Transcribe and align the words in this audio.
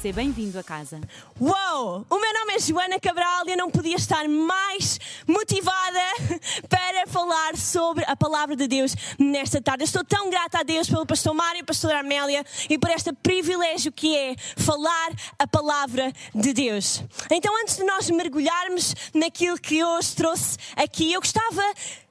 Seja 0.00 0.14
bem-vindo 0.14 0.56
a 0.56 0.62
casa. 0.62 1.00
Uou! 1.40 2.06
O 2.08 2.20
meu 2.20 2.32
nome 2.32 2.54
é 2.54 2.58
Joana 2.60 3.00
Cabral 3.00 3.42
e 3.48 3.50
eu 3.50 3.56
não 3.56 3.68
podia 3.68 3.96
estar 3.96 4.28
mais 4.28 5.00
motivada 5.26 5.98
para 6.70 7.04
falar 7.08 7.56
sobre 7.56 8.04
a 8.06 8.14
palavra 8.14 8.54
de 8.54 8.68
Deus 8.68 8.94
nesta 9.18 9.60
tarde. 9.60 9.82
Eu 9.82 9.86
estou 9.86 10.04
tão 10.04 10.30
grata 10.30 10.60
a 10.60 10.62
Deus 10.62 10.88
pelo 10.88 11.04
pastor 11.04 11.34
Mário 11.34 11.62
e 11.62 11.64
pastor 11.64 11.92
Armélia 11.92 12.46
e 12.70 12.78
por 12.78 12.90
este 12.90 13.12
privilégio 13.12 13.90
que 13.90 14.16
é 14.16 14.36
falar 14.56 15.10
a 15.36 15.48
palavra 15.48 16.12
de 16.32 16.52
Deus. 16.52 17.02
Então, 17.28 17.52
antes 17.60 17.76
de 17.76 17.82
nós 17.82 18.08
mergulharmos 18.08 18.94
naquilo 19.12 19.58
que 19.58 19.82
hoje 19.82 20.14
trouxe 20.14 20.58
aqui, 20.76 21.12
eu 21.12 21.20
gostava 21.20 21.62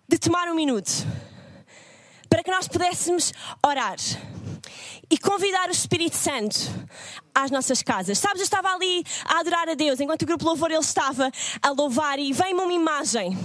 de 0.10 0.18
tomar 0.20 0.50
um 0.50 0.56
minuto 0.56 0.92
para 2.30 2.44
que 2.44 2.52
nós 2.52 2.68
pudéssemos 2.68 3.32
orar 3.66 3.96
e 5.10 5.18
convidar 5.18 5.70
o 5.70 5.72
Espírito 5.72 6.18
Santo 6.18 6.58
às 7.44 7.52
nossas 7.52 7.84
casas. 7.84 8.18
Sabes, 8.18 8.40
eu 8.40 8.44
estava 8.44 8.70
ali 8.70 9.04
a 9.26 9.40
adorar 9.40 9.70
a 9.70 9.76
Deus, 9.76 10.00
enquanto 10.00 10.24
o 10.24 10.26
grupo 10.26 10.46
louvor 10.46 10.72
ele 10.72 10.80
estava 10.80 11.32
a 11.62 11.70
louvar 11.70 12.18
e 12.18 12.34
veio-me 12.34 12.62
uma 12.62 12.74
imagem. 12.74 13.38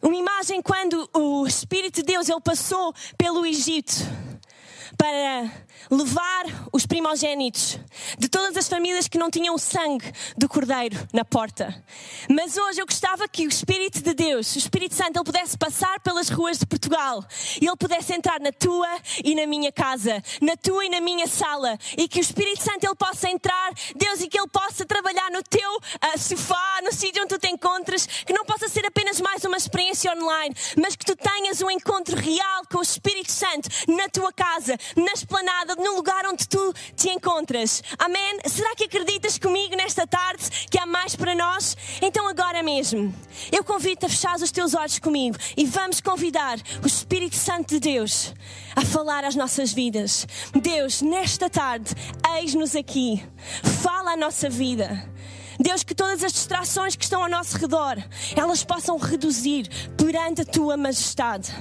Uma 0.00 0.14
imagem 0.14 0.62
quando 0.62 1.08
o 1.12 1.46
Espírito 1.46 1.96
de 1.96 2.02
Deus 2.02 2.28
ele 2.28 2.40
passou 2.40 2.94
pelo 3.18 3.44
Egito 3.44 3.94
para 4.96 5.50
levar 5.90 6.68
os 6.72 6.86
primogênitos 6.86 7.78
de 8.18 8.28
todas 8.28 8.56
as 8.56 8.68
famílias 8.68 9.08
que 9.08 9.18
não 9.18 9.30
tinham 9.30 9.54
o 9.54 9.58
sangue 9.58 10.12
do 10.36 10.48
cordeiro 10.48 10.96
na 11.12 11.24
porta. 11.24 11.84
Mas 12.28 12.56
hoje 12.56 12.80
eu 12.80 12.86
gostava 12.86 13.28
que 13.28 13.46
o 13.46 13.48
Espírito 13.48 14.02
de 14.02 14.14
Deus, 14.14 14.54
o 14.54 14.58
Espírito 14.58 14.94
Santo, 14.94 15.16
ele 15.16 15.24
pudesse 15.24 15.56
passar 15.56 16.00
pelas 16.00 16.28
ruas 16.28 16.58
de 16.58 16.66
Portugal 16.66 17.24
e 17.60 17.66
ele 17.66 17.76
pudesse 17.76 18.12
entrar 18.12 18.40
na 18.40 18.52
tua 18.52 18.88
e 19.24 19.34
na 19.34 19.46
minha 19.46 19.72
casa, 19.72 20.22
na 20.40 20.56
tua 20.56 20.84
e 20.84 20.88
na 20.88 21.00
minha 21.00 21.26
sala, 21.26 21.78
e 21.96 22.08
que 22.08 22.18
o 22.18 22.20
Espírito 22.20 22.62
Santo 22.62 22.84
ele 22.84 22.94
possa 22.94 23.28
entrar, 23.30 23.72
Deus, 23.94 24.20
e 24.20 24.28
que 24.28 24.38
ele 24.38 24.48
possa 24.48 24.84
trabalhar 24.84 25.30
no 25.30 25.42
teu 25.42 25.76
uh, 25.76 26.18
sofá, 26.18 26.80
no 26.82 26.92
sítio 26.92 27.22
onde 27.22 27.34
tu 27.34 27.38
te 27.38 27.48
encontras, 27.48 28.06
que 28.06 28.32
não 28.32 28.44
possa 28.44 28.68
ser 28.68 28.84
apenas 28.86 29.20
mais 29.20 29.44
uma 29.44 29.56
experiência 29.56 30.12
online, 30.12 30.54
mas 30.76 30.96
que 30.96 31.04
tu 31.04 31.16
tenhas 31.16 31.62
um 31.62 31.70
encontro 31.70 32.16
real 32.16 32.62
com 32.70 32.78
o 32.78 32.82
Espírito 32.82 33.30
Santo 33.30 33.68
na 33.88 34.08
tua 34.08 34.32
casa, 34.32 34.75
na 34.96 35.12
esplanada, 35.12 35.76
no 35.76 35.96
lugar 35.96 36.26
onde 36.26 36.46
tu 36.48 36.74
te 36.94 37.08
encontras. 37.10 37.82
Amém? 37.98 38.38
Será 38.46 38.74
que 38.74 38.84
acreditas 38.84 39.38
comigo 39.38 39.76
nesta 39.76 40.06
tarde 40.06 40.44
que 40.70 40.78
há 40.78 40.86
mais 40.86 41.14
para 41.16 41.34
nós? 41.34 41.76
Então, 42.00 42.26
agora 42.28 42.62
mesmo, 42.62 43.14
eu 43.52 43.64
convido-te 43.64 44.06
a 44.06 44.08
fechar 44.08 44.36
os 44.36 44.50
teus 44.50 44.74
olhos 44.74 44.98
comigo 44.98 45.36
e 45.56 45.64
vamos 45.64 46.00
convidar 46.00 46.58
o 46.82 46.86
Espírito 46.86 47.36
Santo 47.36 47.74
de 47.74 47.80
Deus 47.80 48.34
a 48.74 48.82
falar 48.82 49.24
às 49.24 49.34
nossas 49.34 49.72
vidas. 49.72 50.26
Deus, 50.54 51.02
nesta 51.02 51.48
tarde, 51.48 51.94
eis-nos 52.36 52.76
aqui. 52.76 53.22
Fala 53.82 54.12
a 54.12 54.16
nossa 54.16 54.48
vida. 54.48 55.08
Deus, 55.58 55.82
que 55.82 55.94
todas 55.94 56.22
as 56.22 56.32
distrações 56.32 56.96
que 56.96 57.04
estão 57.04 57.22
ao 57.22 57.30
nosso 57.30 57.56
redor, 57.56 57.96
elas 58.36 58.62
possam 58.62 58.98
reduzir 58.98 59.68
perante 59.96 60.42
a 60.42 60.44
tua 60.44 60.76
majestade. 60.76 61.54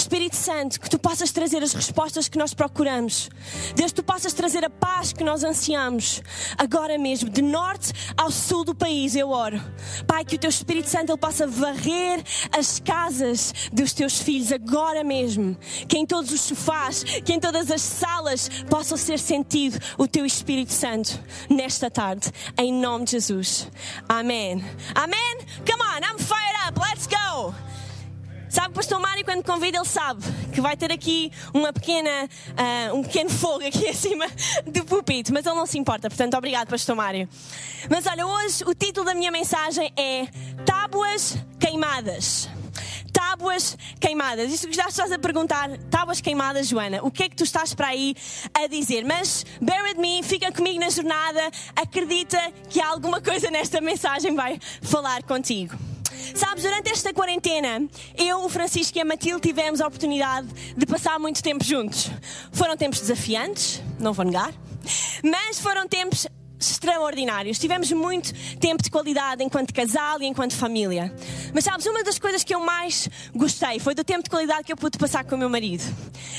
Espírito 0.00 0.36
Santo, 0.36 0.80
que 0.80 0.90
tu 0.90 0.98
possas 0.98 1.30
trazer 1.30 1.62
as 1.62 1.72
respostas 1.72 2.28
que 2.28 2.38
nós 2.38 2.52
procuramos. 2.52 3.28
Deus, 3.74 3.92
tu 3.92 4.02
possas 4.02 4.32
trazer 4.32 4.64
a 4.64 4.70
paz 4.70 5.12
que 5.12 5.24
nós 5.24 5.44
ansiamos. 5.44 6.22
Agora 6.58 6.98
mesmo, 6.98 7.30
de 7.30 7.42
norte 7.42 7.92
ao 8.16 8.30
sul 8.30 8.64
do 8.64 8.74
país, 8.74 9.14
eu 9.14 9.30
oro. 9.30 9.60
Pai, 10.06 10.24
que 10.24 10.36
o 10.36 10.38
teu 10.38 10.50
Espírito 10.50 10.88
Santo 10.88 11.12
ele 11.12 11.18
possa 11.18 11.46
varrer 11.46 12.22
as 12.52 12.80
casas 12.80 13.52
dos 13.72 13.92
teus 13.92 14.20
filhos 14.20 14.52
agora 14.52 15.04
mesmo. 15.04 15.56
Que 15.88 15.98
em 15.98 16.06
todos 16.06 16.32
os 16.32 16.40
sofás, 16.40 17.04
que 17.04 17.32
em 17.32 17.40
todas 17.40 17.70
as 17.70 17.82
salas 17.82 18.48
possa 18.68 18.96
ser 18.96 19.18
sentido 19.18 19.78
o 19.98 20.06
teu 20.06 20.26
Espírito 20.26 20.72
Santo 20.72 21.18
nesta 21.48 21.90
tarde. 21.90 22.30
Em 22.58 22.72
nome 22.72 23.04
de 23.04 23.12
Jesus. 23.12 23.68
Amém. 24.08 24.64
Amém? 24.94 25.38
Come 25.66 25.82
on, 25.82 26.00
I'm 26.02 26.18
fired 26.18 26.56
up. 26.66 26.78
Let's 26.80 27.06
go. 27.06 27.63
Sabe, 28.54 28.68
o 28.68 28.72
pastor 28.72 29.00
Mário, 29.00 29.24
quando 29.24 29.42
convida, 29.42 29.78
ele 29.78 29.84
sabe 29.84 30.22
que 30.52 30.60
vai 30.60 30.76
ter 30.76 30.92
aqui 30.92 31.32
uma 31.52 31.72
pequena, 31.72 32.30
uh, 32.52 32.96
um 32.96 33.02
pequeno 33.02 33.28
fogo 33.28 33.66
aqui 33.66 33.88
acima 33.90 34.26
do 34.64 34.84
púlpito, 34.84 35.32
mas 35.32 35.44
ele 35.44 35.56
não 35.56 35.66
se 35.66 35.76
importa, 35.76 36.08
portanto, 36.08 36.36
obrigado, 36.36 36.68
pastor 36.68 36.94
Mário. 36.94 37.28
Mas 37.90 38.06
olha, 38.06 38.24
hoje 38.24 38.62
o 38.64 38.72
título 38.72 39.06
da 39.06 39.12
minha 39.12 39.32
mensagem 39.32 39.92
é 39.96 40.28
Tábuas 40.64 41.36
Queimadas. 41.58 42.48
Tábuas 43.12 43.76
queimadas. 43.98 44.52
Isto 44.52 44.68
que 44.68 44.76
já 44.76 44.86
estás 44.86 45.10
a 45.10 45.18
perguntar, 45.18 45.68
tábuas 45.90 46.20
queimadas, 46.20 46.68
Joana, 46.68 47.00
o 47.02 47.10
que 47.10 47.24
é 47.24 47.28
que 47.28 47.34
tu 47.34 47.42
estás 47.42 47.74
para 47.74 47.88
aí 47.88 48.14
a 48.54 48.68
dizer? 48.68 49.04
Mas 49.04 49.44
bear 49.60 49.82
with 49.82 50.00
me, 50.00 50.22
fica 50.22 50.52
comigo 50.52 50.78
na 50.78 50.90
jornada, 50.90 51.50
acredita 51.74 52.38
que 52.68 52.80
alguma 52.80 53.20
coisa 53.20 53.50
nesta 53.50 53.80
mensagem 53.80 54.32
vai 54.36 54.60
falar 54.80 55.24
contigo. 55.24 55.76
Sabes, 56.34 56.62
durante 56.64 56.90
esta 56.90 57.12
quarentena, 57.12 57.86
eu, 58.16 58.44
o 58.44 58.48
Francisco 58.48 58.96
e 58.98 59.00
a 59.00 59.04
Matilde 59.04 59.40
tivemos 59.40 59.80
a 59.80 59.86
oportunidade 59.86 60.48
de 60.76 60.86
passar 60.86 61.18
muito 61.18 61.42
tempo 61.42 61.64
juntos. 61.64 62.10
Foram 62.52 62.76
tempos 62.76 63.00
desafiantes, 63.00 63.82
não 63.98 64.12
vou 64.12 64.24
negar, 64.24 64.52
mas 65.22 65.58
foram 65.60 65.86
tempos 65.88 66.26
extraordinários. 66.70 67.58
Tivemos 67.58 67.90
muito 67.92 68.32
tempo 68.58 68.82
de 68.82 68.90
qualidade 68.90 69.42
enquanto 69.42 69.72
casal 69.72 70.20
e 70.22 70.26
enquanto 70.26 70.54
família. 70.54 71.14
Mas 71.52 71.64
sabes, 71.64 71.86
uma 71.86 72.02
das 72.02 72.18
coisas 72.18 72.44
que 72.44 72.54
eu 72.54 72.60
mais 72.60 73.08
gostei 73.34 73.78
foi 73.78 73.94
do 73.94 74.04
tempo 74.04 74.22
de 74.22 74.30
qualidade 74.30 74.64
que 74.64 74.72
eu 74.72 74.76
pude 74.76 74.98
passar 74.98 75.24
com 75.24 75.34
o 75.34 75.38
meu 75.38 75.48
marido. 75.48 75.84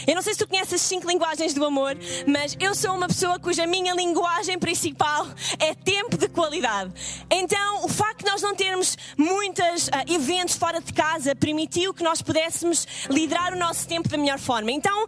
Eu 0.08 0.16
não 0.16 0.22
sei 0.22 0.34
se 0.34 0.40
tu 0.40 0.48
conheces 0.48 0.74
as 0.74 0.82
cinco 0.82 1.08
linguagens 1.08 1.54
do 1.54 1.66
amor, 1.66 1.98
mas 2.28 2.56
eu 2.60 2.76
sou 2.76 2.96
uma 2.96 3.08
pessoa 3.08 3.40
cuja 3.40 3.66
minha 3.66 3.94
linguagem 3.94 4.58
principal 4.60 5.28
é 5.60 5.74
tempo 5.74 6.18
de 6.18 6.28
qualidade. 6.28 6.92
Então, 7.30 7.86
o 7.86 7.88
facto 7.88 8.24
de 8.24 8.32
nós 8.32 8.42
não 8.42 8.56
termos 8.56 8.98
muitos 9.18 9.88
uh, 9.88 9.92
eventos 10.08 10.56
fora 10.56 10.82
de 10.82 10.92
casa 10.94 11.36
permitiu 11.36 11.94
que 11.94 12.04
nós 12.04 12.22
pudéssemos 12.22 12.88
liderar 13.10 13.54
o 13.54 13.58
nosso 13.58 13.88
tempo 13.88 14.10
da 14.10 14.18
melhor 14.18 14.40
forma. 14.40 14.72
Então, 14.72 15.06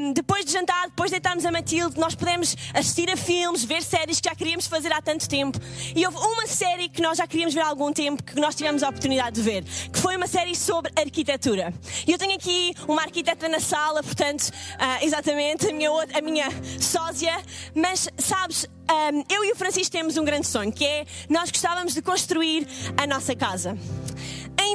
um, 0.00 0.12
depois 0.12 0.44
de 0.44 0.52
jantar, 0.52 0.88
depois 0.88 1.10
de 1.10 1.16
deitarmos 1.16 1.44
a 1.44 1.50
Matilde, 1.50 1.98
nós 1.98 2.14
podemos 2.14 2.56
assistir 2.74 3.10
a 3.10 3.16
filmes, 3.16 3.64
ver 3.64 3.82
séries 3.82 4.20
que 4.20 4.28
já 4.28 4.34
queríamos 4.34 4.49
fazer 4.58 4.92
há 4.92 5.00
tanto 5.00 5.28
tempo. 5.28 5.58
E 5.94 6.04
houve 6.06 6.18
uma 6.18 6.46
série 6.46 6.88
que 6.88 7.02
nós 7.02 7.18
já 7.18 7.26
queríamos 7.26 7.54
ver 7.54 7.60
há 7.60 7.68
algum 7.68 7.92
tempo, 7.92 8.22
que 8.22 8.40
nós 8.40 8.54
tivemos 8.54 8.82
a 8.82 8.88
oportunidade 8.88 9.36
de 9.36 9.42
ver, 9.42 9.64
que 9.64 9.98
foi 9.98 10.16
uma 10.16 10.26
série 10.26 10.54
sobre 10.54 10.90
arquitetura. 10.96 11.72
E 12.06 12.12
eu 12.12 12.18
tenho 12.18 12.34
aqui 12.34 12.74
uma 12.88 13.02
arquiteta 13.02 13.48
na 13.48 13.60
sala, 13.60 14.02
portanto, 14.02 14.48
uh, 14.48 15.04
exatamente, 15.04 15.66
a 15.68 15.72
minha, 15.72 15.90
a 15.90 16.20
minha 16.20 16.48
sósia. 16.80 17.36
Mas, 17.74 18.08
sabes, 18.18 18.66
um, 18.90 19.24
eu 19.32 19.44
e 19.44 19.52
o 19.52 19.56
Francisco 19.56 19.92
temos 19.92 20.16
um 20.16 20.24
grande 20.24 20.46
sonho, 20.46 20.72
que 20.72 20.84
é 20.84 21.06
nós 21.28 21.50
gostávamos 21.50 21.94
de 21.94 22.02
construir 22.02 22.66
a 22.96 23.06
nossa 23.06 23.34
casa 23.36 23.76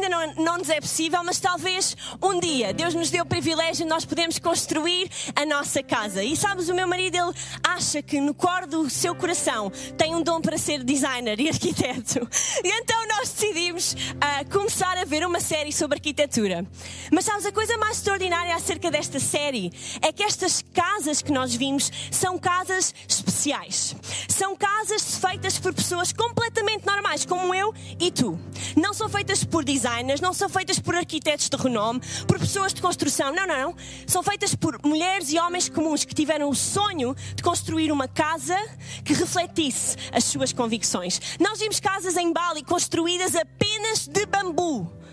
ainda 0.05 0.09
não, 0.09 0.45
não 0.45 0.57
nos 0.57 0.69
é 0.69 0.79
possível, 0.79 1.23
mas 1.23 1.39
talvez 1.39 1.95
um 2.21 2.39
dia 2.39 2.73
Deus 2.73 2.93
nos 2.93 3.09
dê 3.09 3.21
o 3.21 3.25
privilégio 3.25 3.83
de 3.83 3.89
nós 3.89 4.05
podermos 4.05 4.39
construir 4.39 5.09
a 5.35 5.45
nossa 5.45 5.81
casa. 5.81 6.23
E 6.23 6.35
sabes, 6.35 6.69
o 6.69 6.73
meu 6.73 6.87
marido, 6.87 7.15
ele 7.15 7.33
acha 7.63 8.01
que 8.01 8.19
no 8.19 8.33
cor 8.33 8.65
do 8.67 8.89
seu 8.89 9.15
coração 9.15 9.71
tem 9.97 10.15
um 10.15 10.21
dom 10.21 10.41
para 10.41 10.57
ser 10.57 10.83
designer 10.83 11.39
e 11.39 11.49
arquiteto. 11.49 12.27
E 12.63 12.67
então 12.67 13.07
nós 13.07 13.29
decidimos 13.29 13.93
uh, 13.93 14.51
começar 14.51 14.97
a 14.97 15.05
ver 15.05 15.25
uma 15.25 15.39
série 15.39 15.71
sobre 15.71 15.97
arquitetura. 15.97 16.65
Mas 17.11 17.25
sabes, 17.25 17.45
a 17.45 17.51
coisa 17.51 17.77
mais 17.77 17.97
extraordinária 17.97 18.55
acerca 18.55 18.91
desta 18.91 19.19
série 19.19 19.71
é 20.01 20.11
que 20.11 20.23
estas 20.23 20.63
casas 20.73 21.21
que 21.21 21.31
nós 21.31 21.53
vimos 21.55 21.91
são 22.11 22.37
casas 22.37 22.93
especiais. 23.07 23.95
São 24.27 24.55
casas 24.55 25.17
feitas 25.17 25.57
por 25.57 25.73
pessoas 25.73 26.11
completamente 26.11 26.85
normais, 26.85 27.25
como 27.25 27.53
eu 27.53 27.73
e 27.99 28.11
tu. 28.11 28.39
Não 28.75 28.93
são 28.93 29.09
feitas 29.09 29.43
por 29.43 29.63
não 30.03 30.33
são 30.33 30.49
feitas 30.49 30.79
por 30.79 30.95
arquitetos 30.95 31.49
de 31.49 31.57
renome, 31.57 32.01
por 32.27 32.39
pessoas 32.39 32.73
de 32.73 32.81
construção. 32.81 33.33
Não, 33.33 33.47
não, 33.47 33.57
não. 33.57 33.75
São 34.07 34.23
feitas 34.23 34.55
por 34.55 34.79
mulheres 34.83 35.31
e 35.31 35.39
homens 35.39 35.69
comuns 35.69 36.03
que 36.03 36.13
tiveram 36.13 36.49
o 36.49 36.55
sonho 36.55 37.15
de 37.35 37.43
construir 37.43 37.91
uma 37.91 38.07
casa 38.07 38.57
que 39.03 39.13
refletisse 39.13 39.97
as 40.11 40.23
suas 40.25 40.51
convicções. 40.51 41.19
Nós 41.39 41.59
vimos 41.59 41.79
casas 41.79 42.17
em 42.17 42.31
Bali 42.31 42.63
construídas 42.63 43.35
apenas 43.35 44.07
de 44.07 44.25
bambu 44.25 45.04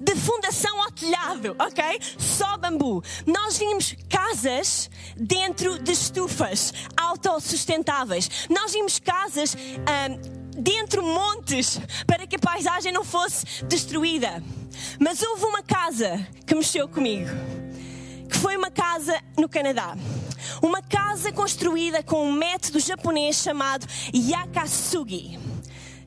de 0.00 0.14
fundação 0.14 0.82
ao 0.82 0.90
telhado, 0.92 1.56
ok? 1.58 2.00
Só 2.18 2.56
bambu. 2.56 3.02
Nós 3.26 3.58
vimos 3.58 3.94
casas 4.08 4.90
dentro 5.16 5.78
de 5.78 5.92
estufas 5.92 6.72
autossustentáveis. 6.96 8.46
Nós 8.48 8.72
vimos 8.72 8.98
casas. 8.98 9.54
Um, 9.54 10.38
dentro 10.58 11.02
montes 11.02 11.80
para 12.06 12.26
que 12.26 12.36
a 12.36 12.38
paisagem 12.38 12.92
não 12.92 13.04
fosse 13.04 13.64
destruída. 13.64 14.42
Mas 14.98 15.22
houve 15.22 15.44
uma 15.44 15.62
casa 15.62 16.26
que 16.46 16.54
mexeu 16.54 16.88
comigo, 16.88 17.30
que 18.28 18.36
foi 18.36 18.56
uma 18.56 18.70
casa 18.70 19.20
no 19.36 19.48
Canadá. 19.48 19.96
Uma 20.62 20.82
casa 20.82 21.32
construída 21.32 22.02
com 22.02 22.28
um 22.28 22.32
método 22.32 22.80
japonês 22.80 23.36
chamado 23.36 23.86
Yakasugi. 24.12 25.38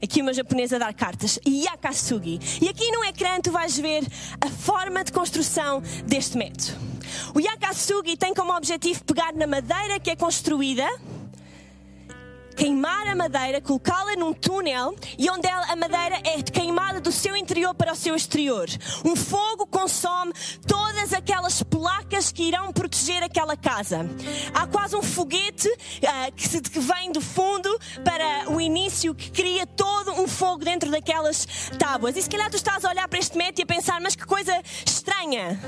Aqui 0.03 0.21
uma 0.21 0.33
japonesa 0.33 0.77
a 0.77 0.79
dar 0.79 0.93
cartas. 0.93 1.39
Yakasugi. 1.45 2.39
E 2.61 2.67
aqui 2.67 2.89
no 2.91 3.03
ecrã 3.05 3.39
tu 3.39 3.51
vais 3.51 3.77
ver 3.77 4.03
a 4.39 4.47
forma 4.49 5.03
de 5.03 5.11
construção 5.11 5.81
deste 6.05 6.37
método. 6.37 6.79
O 7.35 7.39
Yakasugi 7.39 8.17
tem 8.17 8.33
como 8.33 8.55
objetivo 8.55 9.03
pegar 9.03 9.33
na 9.33 9.45
madeira 9.45 9.99
que 9.99 10.09
é 10.09 10.15
construída 10.15 10.87
queimar 12.61 13.07
a 13.07 13.15
madeira, 13.15 13.59
colocá-la 13.59 14.15
num 14.15 14.33
túnel 14.33 14.95
e 15.17 15.27
onde 15.31 15.47
a 15.47 15.75
madeira 15.75 16.21
é 16.23 16.43
queimada 16.43 17.01
do 17.01 17.11
seu 17.11 17.35
interior 17.35 17.73
para 17.73 17.91
o 17.91 17.95
seu 17.95 18.13
exterior. 18.15 18.67
Um 19.03 19.15
fogo 19.15 19.65
consome 19.65 20.31
todas 20.67 21.11
aquelas 21.11 21.63
placas 21.63 22.31
que 22.31 22.43
irão 22.43 22.71
proteger 22.71 23.23
aquela 23.23 23.57
casa. 23.57 24.07
Há 24.53 24.67
quase 24.67 24.95
um 24.95 25.01
foguete 25.01 25.67
uh, 25.67 26.31
que, 26.35 26.47
se, 26.47 26.61
que 26.61 26.79
vem 26.79 27.11
do 27.11 27.19
fundo 27.19 27.67
para 28.05 28.51
o 28.51 28.61
início 28.61 29.15
que 29.15 29.31
cria 29.31 29.65
todo 29.65 30.11
um 30.21 30.27
fogo 30.27 30.63
dentro 30.63 30.91
daquelas 30.91 31.47
tábuas. 31.79 32.15
E 32.15 32.21
se 32.21 32.29
calhar 32.29 32.51
tu 32.51 32.57
estás 32.57 32.85
a 32.85 32.91
olhar 32.91 33.07
para 33.07 33.17
este 33.17 33.35
método 33.39 33.61
e 33.61 33.63
a 33.63 33.65
pensar, 33.65 33.99
mas 33.99 34.15
que 34.15 34.23
coisa 34.23 34.61
estranha. 34.85 35.59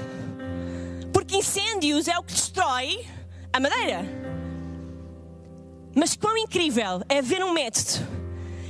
Porque 1.12 1.38
incêndios 1.38 2.08
é 2.08 2.20
o 2.20 2.22
que 2.22 2.34
destrói 2.34 3.04
a 3.52 3.60
madeira. 3.60 4.23
Mas 5.96 6.16
quão 6.16 6.38
incrível 6.38 7.04
é 7.08 7.22
ver 7.22 7.44
um 7.44 7.54
método 7.54 8.08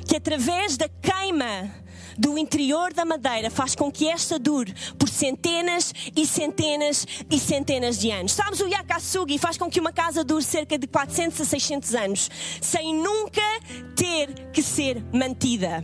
que, 0.05 0.15
através 0.15 0.75
da 0.77 0.89
queima 0.89 1.71
do 2.17 2.37
interior 2.37 2.93
da 2.93 3.05
madeira, 3.05 3.49
faz 3.49 3.75
com 3.75 3.91
que 3.91 4.07
esta 4.07 4.37
dure 4.37 4.73
por 4.99 5.09
centenas 5.09 5.93
e 6.15 6.25
centenas 6.25 7.07
e 7.29 7.39
centenas 7.39 7.97
de 7.97 8.11
anos. 8.11 8.33
Sabes, 8.33 8.59
o 8.59 8.67
Yakasugi 8.67 9.37
faz 9.37 9.57
com 9.57 9.69
que 9.69 9.79
uma 9.79 9.91
casa 9.91 10.23
dure 10.23 10.43
cerca 10.43 10.77
de 10.77 10.85
400 10.87 11.41
a 11.41 11.45
600 11.45 11.95
anos, 11.95 12.29
sem 12.61 12.95
nunca 12.95 13.41
ter 13.95 14.51
que 14.51 14.61
ser 14.61 15.03
mantida. 15.11 15.83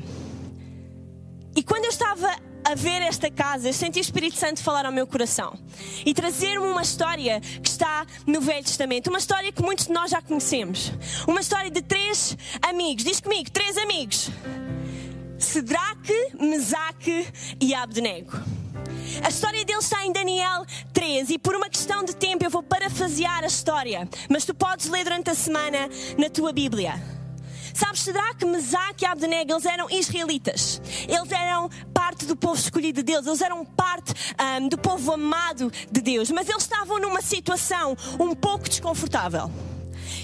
E 1.56 1.64
quando 1.64 1.86
eu 1.86 1.90
estava 1.90 2.49
a 2.64 2.76
ver 2.76 3.02
esta 3.02 3.30
casa, 3.32 3.70
eu 3.70 3.74
senti 3.74 4.00
o 4.00 4.02
Espírito 4.02 4.38
Santo 4.38 4.62
falar 4.62 4.86
ao 4.86 4.92
meu 4.92 5.08
coração 5.08 5.58
e 6.06 6.14
trazer-me 6.14 6.66
uma 6.66 6.82
história 6.82 7.40
que 7.42 7.70
está 7.70 8.06
no 8.26 8.42
Velho 8.42 8.64
Testamento, 8.64 9.08
uma 9.08 9.20
história 9.20 9.52
que 9.52 9.62
muitos 9.62 9.88
de 9.88 9.94
nós 9.94 10.12
já 10.12 10.22
conhecemos. 10.22 10.92
Uma 11.28 11.42
história 11.42 11.72
de 11.72 11.82
três 11.82 12.38
amigos. 12.62 13.04
Diz 13.04 13.20
comigo, 13.20 13.50
três 13.52 13.78
amigos: 13.78 14.30
Sedraque, 15.38 16.14
Mesaque 16.40 17.28
e 17.60 17.74
Abdenego. 17.74 18.38
A 19.24 19.30
história 19.30 19.66
deles 19.66 19.86
está 19.86 20.06
em 20.06 20.12
Daniel 20.12 20.66
13 20.94 21.34
e 21.34 21.40
por 21.40 21.56
uma 21.56 21.70
questão 21.70 22.04
de 22.04 22.16
tempo 22.16 22.46
eu 22.46 22.50
vou 22.50 22.62
parafrasear 22.62 23.44
a 23.44 23.48
história, 23.48 24.08
mas 24.30 24.46
tu 24.46 24.54
podes 24.54 24.88
ler 24.88 25.04
durante 25.04 25.30
a 25.30 25.36
semana 25.36 25.90
na 26.18 26.30
tua 26.30 26.54
Bíblia. 26.54 27.19
Sabes, 27.74 28.02
Sadraque, 28.02 28.46
Mesaque 28.46 29.04
e 29.04 29.08
Abdenego, 29.08 29.52
eles 29.52 29.66
eram 29.66 29.90
israelitas. 29.90 30.82
Eles 31.08 31.32
eram 31.32 31.70
parte 31.94 32.26
do 32.26 32.36
povo 32.36 32.60
escolhido 32.60 33.04
de 33.04 33.14
Deus. 33.14 33.26
Eles 33.26 33.42
eram 33.42 33.66
parte 33.66 34.14
um, 34.60 34.68
do 34.68 34.78
povo 34.78 35.14
amado 35.14 35.72
de 35.92 36.02
Deus. 36.02 36.32
Mas 36.32 36.50
eles 36.50 36.64
estavam 36.64 37.00
numa 37.00 37.22
situação 37.22 37.96
um 38.20 38.36
pouco 38.36 38.68
desconfortável. 38.68 39.52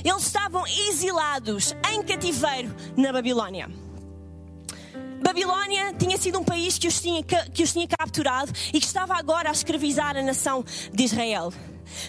Eles 0.03 0.25
estavam 0.25 0.65
exilados 0.67 1.75
em 1.91 2.03
cativeiro 2.03 2.73
na 2.95 3.11
Babilónia. 3.11 3.69
Babilónia 5.23 5.93
tinha 5.93 6.17
sido 6.17 6.39
um 6.39 6.43
país 6.43 6.77
que 6.77 6.87
os 6.87 7.01
tinha, 7.01 7.23
que 7.23 7.63
os 7.63 7.73
tinha 7.73 7.87
capturado 7.87 8.51
e 8.71 8.79
que 8.79 8.85
estava 8.85 9.15
agora 9.15 9.49
a 9.49 9.51
escravizar 9.51 10.15
a 10.15 10.21
nação 10.21 10.63
de 10.93 11.03
Israel. 11.03 11.51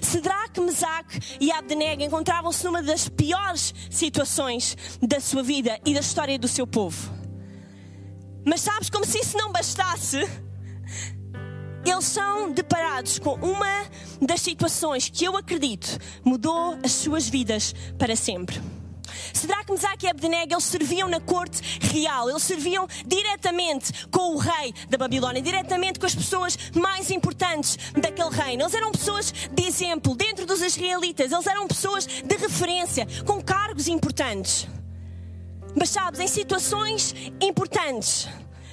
Sedraque, 0.01 0.61
Mesaque 0.61 1.37
e 1.41 1.51
Abdenego 1.51 2.03
encontravam-se 2.03 2.65
numa 2.65 2.83
das 2.83 3.09
piores 3.09 3.75
situações 3.91 4.77
da 5.01 5.21
sua 5.21 5.43
vida 5.43 5.79
e 5.85 5.95
da 5.95 6.01
história 6.01 6.39
do 6.39 6.49
seu 6.49 6.67
povo. 6.67 7.11
Mas 8.45 8.61
sabes, 8.61 8.89
como 8.89 9.05
se 9.05 9.19
isso 9.19 9.37
não 9.37 9.51
bastasse, 9.51 10.19
eles 11.85 12.05
são 12.05 12.53
deparados 12.53 13.19
com 13.19 13.35
uma 13.35 13.87
das 14.21 14.41
situações 14.41 15.09
que 15.09 15.25
eu 15.25 15.37
acredito 15.37 15.99
mudou 16.25 16.79
as 16.83 16.93
suas 16.93 17.29
vidas 17.29 17.75
para 17.99 18.17
sempre. 18.17 18.61
Mesaque 19.77 20.07
e 20.07 20.09
Abdenego, 20.09 20.55
eles 20.55 20.65
serviam 20.65 21.09
na 21.09 21.21
corte 21.21 21.61
real, 21.81 22.31
eles 22.31 22.43
serviam 22.43 22.89
diretamente 23.07 24.07
com 24.07 24.35
o 24.35 24.39
rei 24.39 24.73
da 24.89 24.97
Babilónia, 24.97 25.43
diretamente 25.43 26.01
com 26.01 26.07
as 26.07 26.15
pessoas 26.15 26.57
mais 26.75 27.11
importantes 27.11 27.77
daquele 27.93 28.31
reino. 28.31 28.63
Eles 28.63 28.75
eram 28.75 28.91
pessoas 28.91 29.33
de 29.53 29.63
exemplo 29.65 30.17
dentro 30.17 30.47
dos 30.47 30.63
israelitas, 30.63 31.31
eles 31.31 31.47
eram 31.47 31.69
pessoas 31.69 32.07
de 32.07 32.37
referência, 32.37 33.07
com 33.27 33.43
cargos 33.43 33.87
importantes. 33.87 34.67
Mas 35.79 35.91
sabes, 35.91 36.21
em 36.21 36.27
situações 36.27 37.15
importantes, 37.39 38.29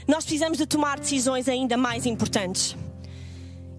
nós 0.08 0.24
precisamos 0.24 0.58
de 0.58 0.66
tomar 0.66 1.00
decisões 1.00 1.50
ainda 1.50 1.76
mais 1.76 2.06
importantes. 2.06 2.78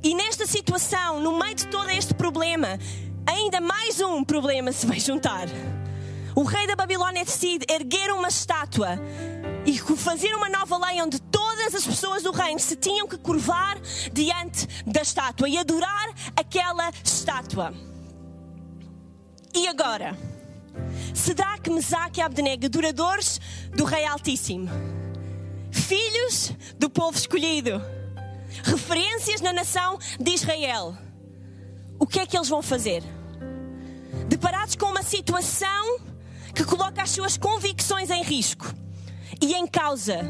E 0.03 0.15
nesta 0.15 0.47
situação, 0.47 1.21
no 1.21 1.39
meio 1.39 1.55
de 1.55 1.67
todo 1.69 1.89
este 1.89 2.13
problema, 2.13 2.79
ainda 3.27 3.63
mais 3.63 3.99
um 4.01 4.23
problema 4.23 4.73
se 4.73 4.87
vai 4.87 5.01
juntar. 5.01 5.49
O 6.35 6.43
rei 6.43 6.67
da 6.67 6.75
Babilônia 6.75 7.25
decide 7.25 7.65
erguer 7.71 8.11
uma 8.11 8.27
estátua 8.27 8.99
e 9.65 9.79
fazer 9.79 10.35
uma 10.35 10.49
nova 10.49 10.77
lei 10.85 11.01
onde 11.01 11.21
todas 11.21 11.75
as 11.77 11.87
pessoas 11.87 12.25
do 12.25 12.33
reino 12.33 12.59
se 12.59 12.75
tinham 12.75 13.07
que 13.07 13.17
curvar 13.17 13.79
diante 14.13 14.67
da 14.85 15.01
estátua 15.01 15.49
e 15.49 15.57
adorar 15.57 16.09
aquela 16.37 16.91
estátua. 17.05 17.73
E 19.55 19.69
agora? 19.69 20.19
Sedac, 21.15 21.71
Mesaque 21.71 22.19
e 22.19 22.23
Abdenego, 22.23 22.67
adoradores 22.67 23.41
do 23.77 23.85
Rei 23.85 24.05
Altíssimo, 24.05 24.69
filhos 25.71 26.53
do 26.77 26.91
povo 26.91 27.17
escolhido, 27.17 27.81
referências 28.65 29.41
na 29.41 29.53
nação 29.53 29.99
de 30.19 30.33
Israel. 30.33 30.97
O 31.97 32.09
que 32.09 32.19
é 32.19 32.27
que 32.27 32.37
eles 32.37 32.49
vão 32.49 32.61
fazer? 32.61 33.05
Deparados 34.29 34.75
com 34.75 34.87
uma 34.87 35.03
situação 35.05 36.14
que 36.55 36.65
coloca 36.65 37.03
as 37.03 37.11
suas 37.11 37.37
convicções 37.37 38.11
em 38.11 38.23
risco 38.23 38.73
e 39.41 39.55
em 39.55 39.67
causa, 39.67 40.21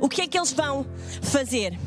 o 0.00 0.08
que 0.08 0.22
é 0.22 0.26
que 0.26 0.36
eles 0.36 0.52
vão 0.52 0.86
fazer? 1.22 1.78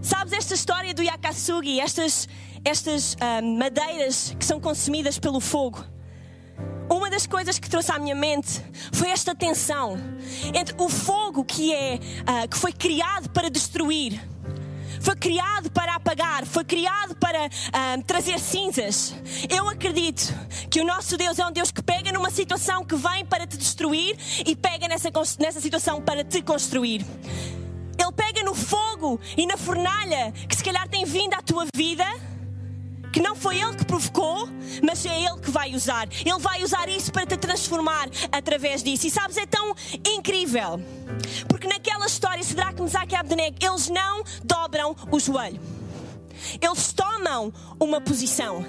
Sabes 0.00 0.32
esta 0.32 0.54
história 0.54 0.94
do 0.94 1.02
Yakasugi, 1.02 1.78
estas, 1.78 2.26
estas 2.64 3.14
uh, 3.14 3.42
madeiras 3.58 4.34
que 4.38 4.44
são 4.44 4.58
consumidas 4.58 5.18
pelo 5.18 5.40
fogo? 5.40 5.84
Uma 6.90 7.10
das 7.10 7.26
coisas 7.26 7.58
que 7.58 7.68
trouxe 7.68 7.92
à 7.92 7.98
minha 7.98 8.14
mente 8.14 8.60
foi 8.92 9.10
esta 9.10 9.34
tensão 9.34 9.96
entre 10.54 10.74
o 10.78 10.88
fogo 10.88 11.44
que 11.44 11.72
é 11.72 11.94
uh, 11.96 12.48
que 12.48 12.56
foi 12.56 12.72
criado 12.72 13.28
para 13.30 13.50
destruir 13.50 14.20
foi 15.00 15.16
criado 15.16 15.70
para 15.70 15.94
apagar, 15.94 16.46
foi 16.46 16.64
criado 16.64 17.16
para 17.16 17.46
uh, 17.46 18.02
trazer 18.06 18.38
cinzas. 18.38 19.14
Eu 19.48 19.68
acredito 19.68 20.32
que 20.70 20.80
o 20.80 20.84
nosso 20.84 21.16
Deus 21.16 21.38
é 21.38 21.46
um 21.46 21.52
Deus 21.52 21.70
que 21.70 21.82
pega 21.82 22.12
numa 22.12 22.30
situação 22.30 22.84
que 22.84 22.94
vem 22.94 23.24
para 23.24 23.46
te 23.46 23.56
destruir 23.56 24.16
e 24.46 24.54
pega 24.54 24.86
nessa, 24.86 25.10
nessa 25.38 25.60
situação 25.60 26.00
para 26.00 26.22
te 26.22 26.42
construir. 26.42 27.04
Ele 27.98 28.12
pega 28.12 28.42
no 28.42 28.54
fogo 28.54 29.20
e 29.36 29.46
na 29.46 29.56
fornalha 29.56 30.32
que 30.48 30.56
se 30.56 30.64
calhar 30.64 30.88
tem 30.88 31.04
vindo 31.04 31.34
à 31.34 31.42
tua 31.42 31.66
vida 31.74 32.04
que 33.12 33.20
não 33.20 33.34
foi 33.34 33.60
ele 33.60 33.76
que 33.76 33.84
provocou, 33.84 34.48
mas 34.82 35.04
é 35.04 35.24
ele 35.24 35.40
que 35.40 35.50
vai 35.50 35.74
usar. 35.74 36.08
Ele 36.24 36.38
vai 36.38 36.62
usar 36.62 36.88
isso 36.88 37.12
para 37.12 37.26
te 37.26 37.36
transformar 37.36 38.08
através 38.30 38.82
disso. 38.82 39.06
E 39.06 39.10
sabes, 39.10 39.36
é 39.36 39.46
tão 39.46 39.74
incrível. 40.06 40.80
Porque 41.48 41.66
naquela 41.66 42.06
história, 42.06 42.42
Sedraque, 42.42 42.80
Mesaque 42.82 43.14
e 43.14 43.16
Abdenego, 43.16 43.56
eles 43.60 43.88
não 43.88 44.22
dobram 44.44 44.94
o 45.10 45.18
joelho. 45.18 45.60
Eles 46.60 46.92
tomam 46.92 47.52
uma 47.78 48.00
posição. 48.00 48.64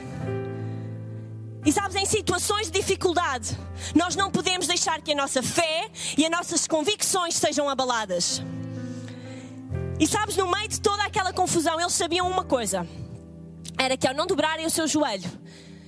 E 1.63 1.71
sabes, 1.71 1.95
em 1.95 2.05
situações 2.05 2.71
de 2.71 2.79
dificuldade, 2.79 3.55
nós 3.95 4.15
não 4.15 4.31
podemos 4.31 4.65
deixar 4.65 4.99
que 5.01 5.11
a 5.11 5.15
nossa 5.15 5.43
fé 5.43 5.89
e 6.17 6.25
as 6.25 6.31
nossas 6.31 6.67
convicções 6.67 7.35
sejam 7.35 7.69
abaladas. 7.69 8.41
E 9.99 10.07
sabes, 10.07 10.35
no 10.35 10.49
meio 10.49 10.67
de 10.67 10.81
toda 10.81 11.03
aquela 11.03 11.31
confusão, 11.31 11.79
eles 11.79 11.93
sabiam 11.93 12.27
uma 12.27 12.43
coisa 12.43 12.87
era 13.81 13.97
que 13.97 14.07
ao 14.07 14.13
não 14.13 14.27
dobrarem 14.27 14.65
o 14.65 14.69
seu 14.69 14.87
joelho, 14.87 15.29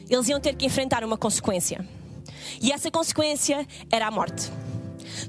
eles 0.10 0.28
iam 0.28 0.40
ter 0.40 0.56
que 0.56 0.66
enfrentar 0.66 1.04
uma 1.04 1.16
consequência. 1.16 1.86
E 2.60 2.72
essa 2.72 2.90
consequência 2.90 3.68
era 3.92 4.08
a 4.08 4.12
morte. 4.12 4.52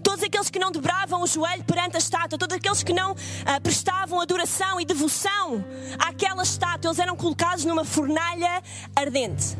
Todos 0.02 0.22
aqueles 0.22 0.48
que 0.48 0.58
não 0.58 0.72
dobravam 0.72 1.20
o 1.22 1.26
joelho 1.26 1.62
perante 1.64 1.96
a 1.96 1.98
estátua, 1.98 2.38
todos 2.38 2.56
aqueles 2.56 2.82
que 2.82 2.94
não 2.94 3.12
uh, 3.12 3.16
prestavam 3.62 4.18
adoração 4.18 4.80
e 4.80 4.84
devoção 4.84 5.62
àquela 5.98 6.42
estátua, 6.42 6.88
eles 6.88 6.98
eram 6.98 7.16
colocados 7.16 7.66
numa 7.66 7.84
fornalha 7.84 8.62
ardente 8.96 9.56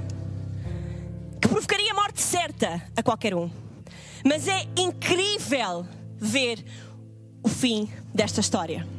que 1.43 1.49
provocaria 1.49 1.93
a 1.93 1.95
morte 1.95 2.23
certa 2.23 2.83
a 2.97 3.03
qualquer 3.03 3.35
um. 3.35 3.51
Mas 4.25 4.49
é 4.49 4.67
incrível 4.79 5.87
ver 6.17 6.65
o 7.43 7.49
fim 7.51 7.87
desta 8.15 8.41
história. 8.41 8.94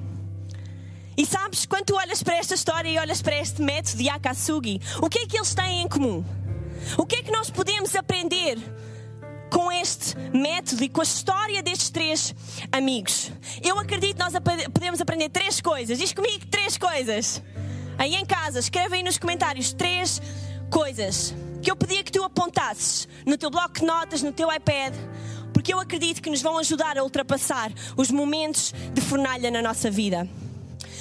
E 1.18 1.26
sabes, 1.26 1.66
quando 1.66 1.86
tu 1.86 1.96
olhas 1.96 2.22
para 2.22 2.36
esta 2.36 2.56
história 2.56 2.90
e 2.90 3.00
olhas 3.00 3.22
para 3.22 3.40
este 3.40 3.62
método 3.62 3.98
de 3.98 4.10
Akatsugi, 4.10 4.82
o 5.02 5.10
que 5.10 5.20
é 5.20 5.26
que 5.26 5.38
eles 5.38 5.54
têm 5.54 5.82
em 5.82 5.88
comum? 5.88 6.24
O 6.98 7.06
que 7.06 7.18
é 7.18 7.24
que 7.24 7.32
nós 7.32 7.50
podemos 7.50 7.96
aprender 7.96 8.58
com 9.50 9.72
este 9.72 10.18
método 10.34 10.84
e 10.84 10.90
com 10.90 11.00
a 11.00 11.04
história 11.04 11.64
destes 11.64 11.90
três 11.90 12.36
amigos? 12.70 13.32
Eu 13.64 13.80
acredito 13.80 14.18
que 14.18 14.24
nós 14.24 14.34
podemos 14.74 15.00
aprender 15.00 15.30
três 15.30 15.62
coisas. 15.62 15.98
Diz 15.98 16.12
comigo 16.12 16.46
três 16.48 16.78
coisas. 16.78 17.42
Aí 17.98 18.16
em 18.16 18.26
casa, 18.26 18.60
escreve 18.60 18.98
aí 18.98 19.04
nos 19.04 19.18
comentários 19.18 19.72
três 19.72 20.22
coisas 20.70 21.34
que 21.62 21.72
eu 21.72 21.78
pedia 21.78 22.04
que 22.04 22.12
tu 22.12 22.24
apontasses 22.24 23.08
no 23.26 23.38
teu 23.38 23.50
bloco 23.50 23.80
de 23.80 23.86
notas, 23.86 24.22
no 24.22 24.34
teu 24.34 24.54
iPad, 24.54 24.94
porque 25.54 25.74
eu 25.74 25.80
acredito 25.80 26.22
que 26.22 26.30
nos 26.30 26.42
vão 26.42 26.58
ajudar 26.58 26.98
a 26.98 27.04
ultrapassar 27.04 27.72
os 27.96 28.12
momentos 28.12 28.74
de 28.94 29.02
fornalha 29.02 29.50
na 29.50 29.62
nossa 29.62 29.90
vida. 29.90 30.30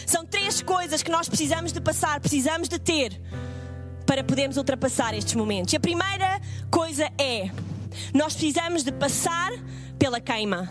São 0.07 0.25
três 0.25 0.63
coisas 0.63 1.03
que 1.03 1.11
nós 1.11 1.29
precisamos 1.29 1.73
de 1.73 1.81
passar, 1.81 2.21
precisamos 2.21 2.69
de 2.69 2.79
ter 2.79 3.21
para 4.07 4.23
podermos 4.23 4.57
ultrapassar 4.57 5.15
estes 5.15 5.35
momentos. 5.35 5.73
E 5.73 5.77
a 5.77 5.81
primeira 5.81 6.41
coisa 6.71 7.11
é: 7.19 7.51
nós 8.13 8.35
precisamos 8.35 8.83
de 8.83 8.93
passar 8.93 9.53
pela 9.99 10.21
queima. 10.21 10.69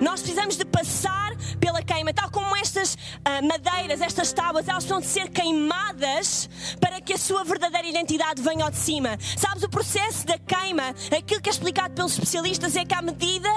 Nós 0.00 0.20
precisamos 0.20 0.56
de 0.56 0.64
passar 0.64 1.36
pela 1.60 1.82
queima, 1.82 2.12
tal 2.12 2.30
como 2.30 2.56
estas 2.56 2.94
uh, 2.94 3.46
madeiras, 3.46 4.00
estas 4.00 4.32
tábuas, 4.32 4.66
elas 4.66 4.84
precisam 4.84 5.00
de 5.00 5.06
ser 5.06 5.28
queimadas 5.28 6.48
para 6.80 7.00
que 7.02 7.12
a 7.12 7.18
sua 7.18 7.44
verdadeira 7.44 7.86
identidade 7.86 8.40
venha 8.40 8.64
ao 8.64 8.70
de 8.70 8.78
cima. 8.78 9.18
Sabes, 9.36 9.62
o 9.62 9.68
processo 9.68 10.26
da 10.26 10.38
queima, 10.38 10.94
aquilo 11.16 11.40
que 11.40 11.50
é 11.50 11.52
explicado 11.52 11.94
pelos 11.94 12.12
especialistas 12.12 12.76
é 12.76 12.84
que 12.84 12.94
à 12.94 13.02
medida 13.02 13.48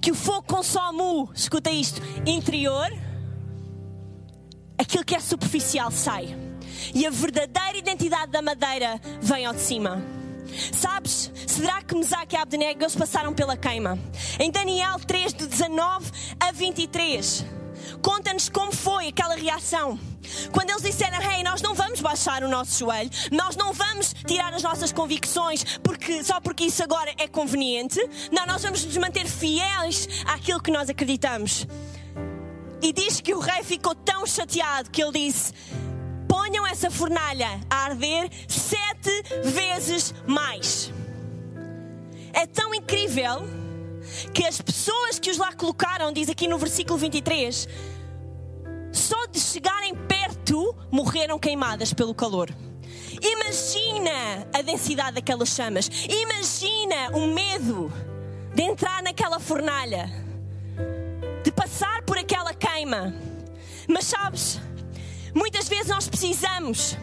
que 0.00 0.10
o 0.10 0.14
fogo 0.14 0.42
consome 0.42 1.00
o, 1.00 1.28
escuta 1.34 1.70
isto, 1.70 2.02
interior, 2.26 2.90
aquilo 4.82 5.04
que 5.04 5.14
é 5.14 5.20
superficial 5.20 5.90
sai. 5.90 6.36
E 6.94 7.06
a 7.06 7.10
verdadeira 7.10 7.78
identidade 7.78 8.32
da 8.32 8.42
madeira 8.42 9.00
vem 9.20 9.46
ao 9.46 9.54
de 9.54 9.60
cima. 9.60 10.02
Sabes, 10.72 11.30
que 11.86 11.94
Mesaque 11.94 12.34
e 12.34 12.38
Abdenego 12.38 12.82
eles 12.82 12.94
passaram 12.94 13.32
pela 13.32 13.56
queima. 13.56 13.98
Em 14.38 14.50
Daniel 14.50 14.98
3, 14.98 15.32
de 15.32 15.46
19 15.46 16.10
a 16.38 16.52
23, 16.52 17.44
conta-nos 18.02 18.48
como 18.48 18.72
foi 18.72 19.08
aquela 19.08 19.34
reação. 19.34 19.98
Quando 20.52 20.70
eles 20.70 20.82
disseram, 20.82 21.20
hey, 21.22 21.42
nós 21.42 21.62
não 21.62 21.74
vamos 21.74 22.00
baixar 22.00 22.42
o 22.42 22.48
nosso 22.48 22.78
joelho, 22.78 23.10
nós 23.30 23.56
não 23.56 23.72
vamos 23.72 24.14
tirar 24.26 24.52
as 24.52 24.62
nossas 24.62 24.92
convicções 24.92 25.78
porque, 25.78 26.22
só 26.22 26.40
porque 26.40 26.64
isso 26.64 26.82
agora 26.82 27.12
é 27.18 27.26
conveniente. 27.28 27.98
Não, 28.30 28.46
nós 28.46 28.62
vamos 28.62 28.84
nos 28.84 28.96
manter 28.96 29.26
fiéis 29.26 30.08
àquilo 30.26 30.60
que 30.60 30.70
nós 30.70 30.88
acreditamos. 30.90 31.66
E 32.82 32.92
diz 32.92 33.20
que 33.20 33.32
o 33.32 33.38
rei 33.38 33.62
ficou 33.62 33.94
tão 33.94 34.26
chateado 34.26 34.90
que 34.90 35.02
ele 35.02 35.12
disse: 35.12 35.52
ponham 36.28 36.66
essa 36.66 36.90
fornalha 36.90 37.60
a 37.70 37.84
arder 37.84 38.28
sete 38.48 39.22
vezes 39.44 40.14
mais. 40.26 40.92
É 42.32 42.46
tão 42.46 42.74
incrível 42.74 43.46
que 44.34 44.44
as 44.44 44.60
pessoas 44.60 45.18
que 45.18 45.30
os 45.30 45.38
lá 45.38 45.52
colocaram, 45.52 46.12
diz 46.12 46.28
aqui 46.28 46.48
no 46.48 46.58
versículo 46.58 46.98
23, 46.98 47.68
só 48.92 49.26
de 49.26 49.38
chegarem 49.38 49.94
perto 49.94 50.74
morreram 50.90 51.38
queimadas 51.38 51.92
pelo 51.92 52.14
calor. 52.14 52.50
Imagina 53.20 54.48
a 54.52 54.62
densidade 54.62 55.12
daquelas 55.12 55.50
chamas. 55.50 55.88
Imagina 56.08 57.16
o 57.16 57.26
medo 57.26 57.92
de 58.54 58.62
entrar 58.62 59.02
naquela 59.02 59.38
fornalha, 59.38 60.10
de 61.44 61.52
passar 61.52 62.02
por 62.02 62.18
aquela 62.18 62.51
Mas 63.88 64.06
sabes, 64.06 64.60
muitas 65.34 65.68
vezes 65.68 65.88
nós 65.88 66.08
precisamos 66.08 66.96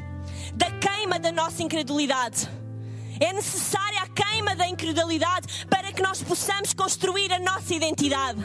da 0.53 0.71
queima 0.71 1.19
da 1.19 1.31
nossa 1.31 1.63
incredulidade 1.63 2.49
é 3.19 3.33
necessária 3.33 3.99
a 4.01 4.07
queima 4.07 4.55
da 4.55 4.67
incredulidade 4.67 5.65
para 5.65 5.91
que 5.91 6.01
nós 6.01 6.23
possamos 6.23 6.73
construir 6.73 7.31
a 7.33 7.39
nossa 7.39 7.73
identidade. 7.73 8.39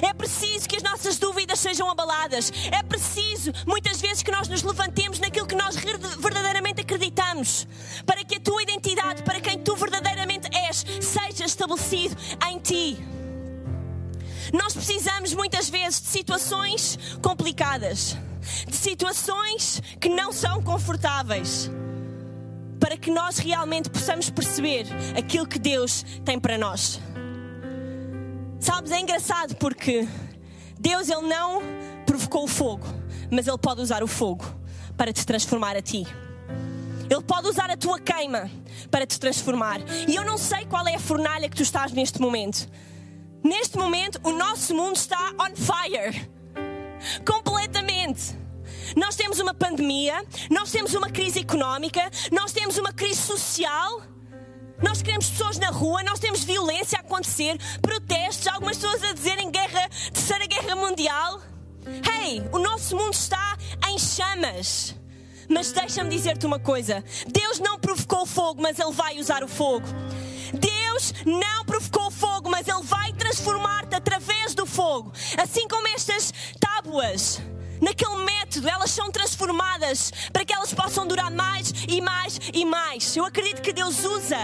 É 0.00 0.14
preciso 0.14 0.68
que 0.68 0.76
as 0.76 0.82
nossas 0.82 1.18
dúvidas 1.18 1.58
sejam 1.58 1.90
abaladas. 1.90 2.52
É 2.70 2.82
preciso, 2.84 3.52
muitas 3.66 4.00
vezes, 4.00 4.22
que 4.22 4.30
nós 4.30 4.46
nos 4.48 4.62
levantemos 4.62 5.18
naquilo 5.18 5.46
que 5.46 5.56
nós 5.56 5.74
verdadeiramente 6.18 6.82
acreditamos. 6.82 7.66
Para 8.06 8.24
que 8.24 8.36
a 8.36 8.40
tua 8.40 8.62
identidade, 8.62 9.22
para 9.24 9.40
quem 9.40 9.58
tu 9.58 9.74
verdadeiramente 9.74 10.48
és, 10.68 10.84
seja 11.00 11.44
estabelecido 11.44 12.16
em 12.48 12.58
ti. 12.60 13.21
Nós 14.52 14.72
precisamos 14.72 15.34
muitas 15.34 15.68
vezes 15.68 16.00
de 16.00 16.08
situações 16.08 16.98
complicadas, 17.22 18.16
de 18.66 18.76
situações 18.76 19.82
que 20.00 20.08
não 20.08 20.32
são 20.32 20.62
confortáveis 20.62 21.70
para 22.80 22.96
que 22.96 23.10
nós 23.10 23.38
realmente 23.38 23.88
possamos 23.88 24.28
perceber 24.28 24.86
aquilo 25.16 25.46
que 25.46 25.58
Deus 25.58 26.04
tem 26.24 26.40
para 26.40 26.58
nós. 26.58 27.00
Sabes, 28.58 28.90
é 28.90 29.00
engraçado 29.00 29.54
porque 29.56 30.06
Deus 30.78 31.08
ele 31.08 31.28
não 31.28 31.62
provocou 32.04 32.44
o 32.44 32.48
fogo, 32.48 32.86
mas 33.30 33.46
ele 33.46 33.58
pode 33.58 33.80
usar 33.80 34.02
o 34.02 34.08
fogo 34.08 34.44
para 34.96 35.12
te 35.12 35.24
transformar 35.24 35.76
a 35.76 35.82
ti. 35.82 36.04
Ele 37.08 37.22
pode 37.22 37.46
usar 37.46 37.70
a 37.70 37.76
tua 37.76 38.00
queima 38.00 38.50
para 38.90 39.06
te 39.06 39.18
transformar. 39.18 39.80
E 40.08 40.14
eu 40.14 40.24
não 40.24 40.36
sei 40.38 40.64
qual 40.64 40.86
é 40.88 40.94
a 40.94 40.98
fornalha 40.98 41.48
que 41.48 41.56
tu 41.56 41.62
estás 41.62 41.92
neste 41.92 42.20
momento. 42.20 42.68
Neste 43.42 43.76
momento, 43.76 44.20
o 44.22 44.30
nosso 44.30 44.74
mundo 44.74 44.96
está 44.96 45.32
on 45.38 45.54
fire. 45.56 46.30
Completamente. 47.26 48.38
Nós 48.96 49.16
temos 49.16 49.40
uma 49.40 49.52
pandemia, 49.52 50.24
nós 50.50 50.70
temos 50.70 50.94
uma 50.94 51.10
crise 51.10 51.40
económica, 51.40 52.10
nós 52.30 52.52
temos 52.52 52.78
uma 52.78 52.92
crise 52.92 53.20
social. 53.20 54.02
Nós 54.80 55.02
queremos 55.02 55.28
pessoas 55.30 55.58
na 55.58 55.70
rua, 55.70 56.02
nós 56.02 56.18
temos 56.18 56.44
violência 56.44 56.98
a 56.98 57.00
acontecer, 57.00 57.56
protestos, 57.80 58.48
algumas 58.48 58.76
pessoas 58.76 59.02
a 59.04 59.12
dizerem 59.12 59.50
guerra, 59.50 59.88
terceira 60.12 60.46
guerra 60.46 60.76
mundial. 60.76 61.40
Hey, 61.86 62.42
o 62.52 62.58
nosso 62.58 62.96
mundo 62.96 63.14
está 63.14 63.56
em 63.88 63.98
chamas. 63.98 64.94
Mas 65.48 65.72
deixa-me 65.72 66.10
dizer-te 66.10 66.46
uma 66.46 66.58
coisa: 66.58 67.04
Deus 67.26 67.58
não 67.58 67.78
provocou 67.78 68.22
o 68.22 68.26
fogo, 68.26 68.62
mas 68.62 68.78
Ele 68.78 68.92
vai 68.92 69.18
usar 69.18 69.42
o 69.42 69.48
fogo. 69.48 69.86
Não 71.24 71.64
provocou 71.64 72.10
fogo, 72.10 72.50
mas 72.50 72.68
Ele 72.68 72.82
vai 72.82 73.12
transformar-te 73.12 73.94
através 73.94 74.54
do 74.54 74.66
fogo. 74.66 75.12
Assim 75.42 75.66
como 75.66 75.88
estas 75.88 76.32
tábuas 76.60 77.40
naquele 77.80 78.24
método, 78.24 78.68
elas 78.68 78.90
são 78.90 79.10
transformadas 79.10 80.12
para 80.32 80.44
que 80.44 80.52
elas 80.52 80.72
possam 80.72 81.06
durar 81.06 81.30
mais 81.30 81.72
e 81.88 82.00
mais 82.00 82.38
e 82.52 82.64
mais. 82.64 83.16
Eu 83.16 83.24
acredito 83.24 83.60
que 83.60 83.72
Deus 83.72 84.04
usa 84.04 84.38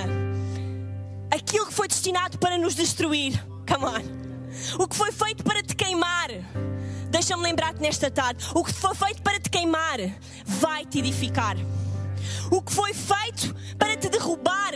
aquilo 1.30 1.66
que 1.66 1.74
foi 1.74 1.86
destinado 1.86 2.38
para 2.38 2.58
nos 2.58 2.74
destruir. 2.74 3.40
Come 3.66 3.84
on. 3.84 4.82
O 4.82 4.88
que 4.88 4.96
foi 4.96 5.12
feito 5.12 5.44
para 5.44 5.62
te 5.62 5.76
queimar. 5.76 6.28
Deixa-me 7.10 7.42
lembrar-te 7.42 7.80
nesta 7.80 8.10
tarde: 8.10 8.44
o 8.54 8.64
que 8.64 8.72
foi 8.72 8.94
feito 8.94 9.22
para 9.22 9.38
te 9.38 9.48
queimar 9.48 9.98
vai 10.44 10.84
te 10.84 10.98
edificar. 10.98 11.56
O 12.50 12.60
que 12.60 12.72
foi 12.72 12.92
feito 12.92 13.54
para 13.78 13.96
te 13.96 14.08
derrubar 14.08 14.72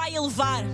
vai 0.00 0.14
elevar. 0.14 0.64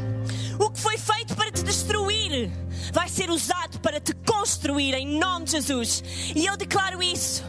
O 0.56 0.70
que 0.70 0.80
foi 0.80 0.96
feito 0.96 1.34
para 1.34 1.50
te 1.50 1.64
destruir 1.64 2.48
vai 2.92 3.08
ser 3.08 3.28
usado 3.28 3.80
para 3.80 4.00
te 4.00 4.14
construir 4.14 4.94
em 4.94 5.18
nome 5.18 5.46
de 5.46 5.52
Jesus. 5.52 6.04
E 6.34 6.46
eu 6.46 6.56
declaro 6.56 7.02
isso 7.02 7.42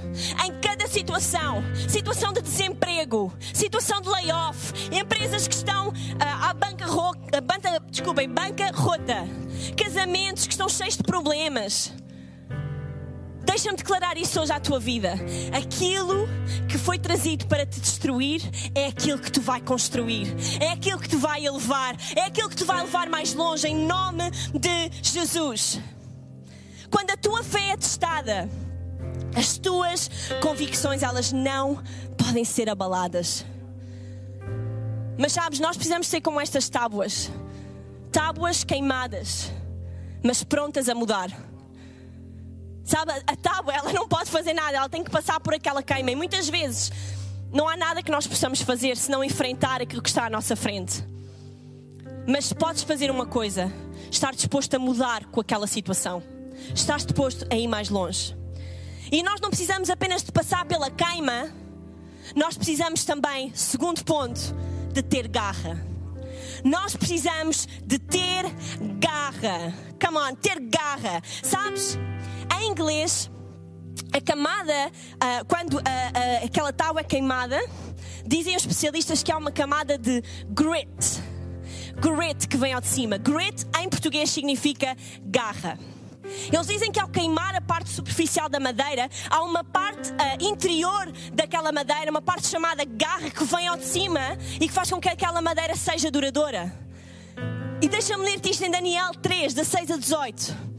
em 0.44 0.60
cada 0.60 0.88
situação: 0.88 1.64
situação 1.88 2.34
de 2.34 2.42
desemprego, 2.42 3.32
situação 3.54 4.02
de 4.02 4.10
layoff, 4.10 4.74
empresas 4.92 5.48
que 5.48 5.54
estão 5.54 5.90
uh, 5.90 5.94
à 6.42 6.54
banca, 6.54 6.88
banca, 7.42 7.80
desculpem, 7.92 8.28
banca 8.28 8.72
rota, 8.74 9.28
casamentos 9.78 10.48
que 10.48 10.54
estão 10.54 10.68
cheios 10.68 10.98
de 10.98 11.04
problemas. 11.04 11.94
Deixa-me 13.48 13.78
declarar 13.78 14.18
isso 14.18 14.40
hoje 14.42 14.52
à 14.52 14.60
tua 14.60 14.80
vida. 14.80 15.14
Aquilo 15.58 16.28
que 16.70 16.78
foi 16.78 17.00
trazido 17.00 17.48
para 17.48 17.66
te 17.66 17.80
destruir 17.80 18.42
é 18.76 18.88
aquilo 18.88 19.18
que 19.18 19.32
tu 19.32 19.42
vai 19.42 19.62
construir, 19.62 20.28
é 20.60 20.74
aquilo 20.74 21.00
que 21.00 21.08
te 21.08 21.16
vai 21.16 21.46
elevar, 21.46 21.96
é 22.16 22.26
aquilo 22.26 22.50
que 22.50 22.58
te 22.58 22.66
vai 22.66 22.84
levar 22.84 23.10
mais 23.10 23.34
longe, 23.34 23.66
em 23.66 23.76
nome 23.76 24.30
de 24.54 24.92
Jesus. 25.02 25.80
Quando 26.92 27.12
a 27.12 27.18
tua 27.18 27.42
fé 27.42 27.70
é 27.72 27.78
testada, 27.78 28.50
as 29.36 29.58
tuas 29.58 30.10
convicções 30.42 31.02
elas 31.02 31.32
não 31.32 31.82
podem 32.18 32.44
ser 32.44 32.70
abaladas. 32.70 33.46
Mas 35.18 35.32
sabes, 35.32 35.60
nós 35.60 35.78
precisamos 35.78 36.08
ser 36.08 36.22
como 36.22 36.40
estas 36.40 36.70
tábuas 36.70 37.32
tábuas 38.12 38.64
queimadas, 38.64 39.52
mas 40.24 40.44
prontas 40.44 40.90
a 40.90 40.96
mudar. 40.96 41.47
Sabe, 42.88 43.12
a 43.28 43.36
tábua, 43.36 43.74
ela 43.74 43.92
não 43.92 44.08
pode 44.08 44.32
fazer 44.32 44.54
nada, 44.54 44.78
ela 44.78 44.88
tem 44.88 45.04
que 45.04 45.12
passar 45.12 45.42
por 45.42 45.54
aquela 45.54 45.84
queima. 45.84 46.10
E 46.10 46.16
muitas 46.16 46.48
vezes 46.48 46.90
não 47.52 47.68
há 47.68 47.76
nada 47.76 48.02
que 48.02 48.10
nós 48.10 48.26
possamos 48.26 48.62
fazer 48.62 48.96
se 48.96 49.12
não 49.12 49.22
enfrentar 49.22 49.82
aquilo 49.82 50.02
que 50.02 50.08
está 50.08 50.26
à 50.26 50.30
nossa 50.30 50.56
frente. 50.56 51.04
Mas 52.26 52.54
podes 52.54 52.84
fazer 52.84 53.12
uma 53.12 53.26
coisa: 53.26 53.70
estar 54.10 54.34
disposto 54.34 54.74
a 54.74 54.80
mudar 54.80 55.26
com 55.26 55.42
aquela 55.42 55.68
situação. 55.68 56.24
Estás 56.74 57.06
disposto 57.06 57.46
a 57.52 57.56
ir 57.56 57.68
mais 57.68 57.90
longe. 57.90 58.34
E 59.12 59.22
nós 59.22 59.42
não 59.42 59.50
precisamos 59.50 59.90
apenas 59.90 60.24
de 60.24 60.32
passar 60.32 60.64
pela 60.66 60.90
queima, 60.90 61.52
nós 62.36 62.56
precisamos 62.56 63.04
também, 63.04 63.52
segundo 63.54 64.02
ponto, 64.06 64.40
de 64.94 65.04
ter 65.04 65.28
garra. 65.28 65.86
Nós 66.64 66.96
precisamos 66.96 67.68
de 67.86 68.00
ter 68.00 68.46
garra. 68.98 69.74
Come 70.04 70.18
on, 70.18 70.36
ter 70.36 70.60
garra. 70.60 71.22
Sabes, 71.44 71.98
em 72.62 72.70
inglês, 72.72 73.30
a 74.14 74.22
camada, 74.22 74.92
uh, 75.16 75.46
quando 75.48 75.74
uh, 75.74 75.80
uh, 75.80 76.46
aquela 76.46 76.72
tábua 76.72 77.02
é 77.02 77.04
queimada, 77.04 77.60
dizem 78.26 78.56
os 78.56 78.64
especialistas 78.64 79.24
que 79.24 79.32
há 79.32 79.38
uma 79.38 79.52
camada 79.52 79.98
de 79.98 80.24
grit. 80.50 81.22
Grit 82.00 82.48
que 82.48 82.58
vem 82.58 82.74
ao 82.74 82.82
de 82.82 82.88
cima. 82.88 83.18
Grit 83.18 83.66
em 83.80 83.90
português 83.90 84.30
significa 84.30 84.96
garra. 85.24 85.78
Eles 86.52 86.68
dizem 86.68 86.92
que 86.92 87.00
ao 87.00 87.08
queimar 87.08 87.56
a 87.56 87.62
parte 87.62 87.90
superficial 87.90 88.50
da 88.50 88.60
madeira, 88.60 89.10
há 89.30 89.42
uma 89.44 89.64
parte 89.64 90.12
uh, 90.12 90.44
interior 90.44 91.12
daquela 91.34 91.72
madeira, 91.72 92.12
uma 92.12 92.22
parte 92.22 92.48
chamada 92.48 92.84
garra 92.84 93.30
que 93.30 93.44
vem 93.46 93.68
ao 93.68 93.78
de 93.78 93.86
cima 93.86 94.38
e 94.60 94.68
que 94.68 94.74
faz 94.74 94.90
com 94.90 95.00
que 95.00 95.10
aquela 95.10 95.42
madeira 95.42 95.76
seja 95.76 96.12
duradoura. 96.12 96.74
E 97.82 97.88
deixa-me 97.88 98.26
ler-te 98.26 98.50
isto 98.50 98.64
em 98.64 98.72
Daniel 98.72 99.12
3, 99.22 99.54
16 99.54 99.92
a 99.92 99.98
18 99.98 100.77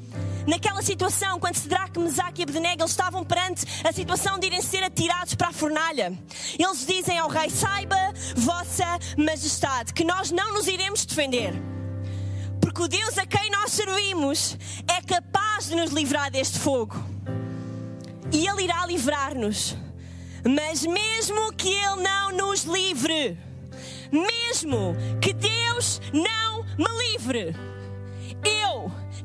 naquela 0.48 0.82
situação, 0.82 1.38
quando 1.38 1.56
Sedraque, 1.56 2.00
Mesaque 2.00 2.40
e 2.40 2.44
Abdenego 2.44 2.84
estavam 2.84 3.22
perante 3.22 3.64
a 3.84 3.92
situação 3.92 4.38
de 4.38 4.46
irem 4.46 4.62
ser 4.62 4.82
atirados 4.82 5.34
para 5.34 5.48
a 5.48 5.52
fornalha. 5.52 6.12
Eles 6.58 6.86
dizem 6.86 7.18
ao 7.18 7.28
rei: 7.28 7.50
Saiba, 7.50 7.96
vossa 8.34 8.98
majestade, 9.16 9.92
que 9.92 10.04
nós 10.04 10.30
não 10.30 10.54
nos 10.54 10.66
iremos 10.66 11.04
defender. 11.04 11.52
Porque 12.60 12.82
o 12.82 12.88
Deus 12.88 13.16
a 13.18 13.26
quem 13.26 13.50
nós 13.50 13.72
servimos 13.72 14.56
é 14.88 15.00
capaz 15.02 15.68
de 15.68 15.76
nos 15.76 15.90
livrar 15.90 16.30
deste 16.30 16.58
fogo. 16.58 16.96
E 18.32 18.46
Ele 18.46 18.64
irá 18.64 18.84
livrar-nos. 18.86 19.76
Mas 20.44 20.84
mesmo 20.84 21.52
que 21.52 21.68
Ele 21.68 22.02
não 22.02 22.32
nos 22.32 22.64
livre, 22.64 23.38
mesmo 24.10 24.94
que 25.20 25.32
Deus 25.32 26.00
não 26.12 26.62
me 26.76 27.12
livre, 27.12 27.54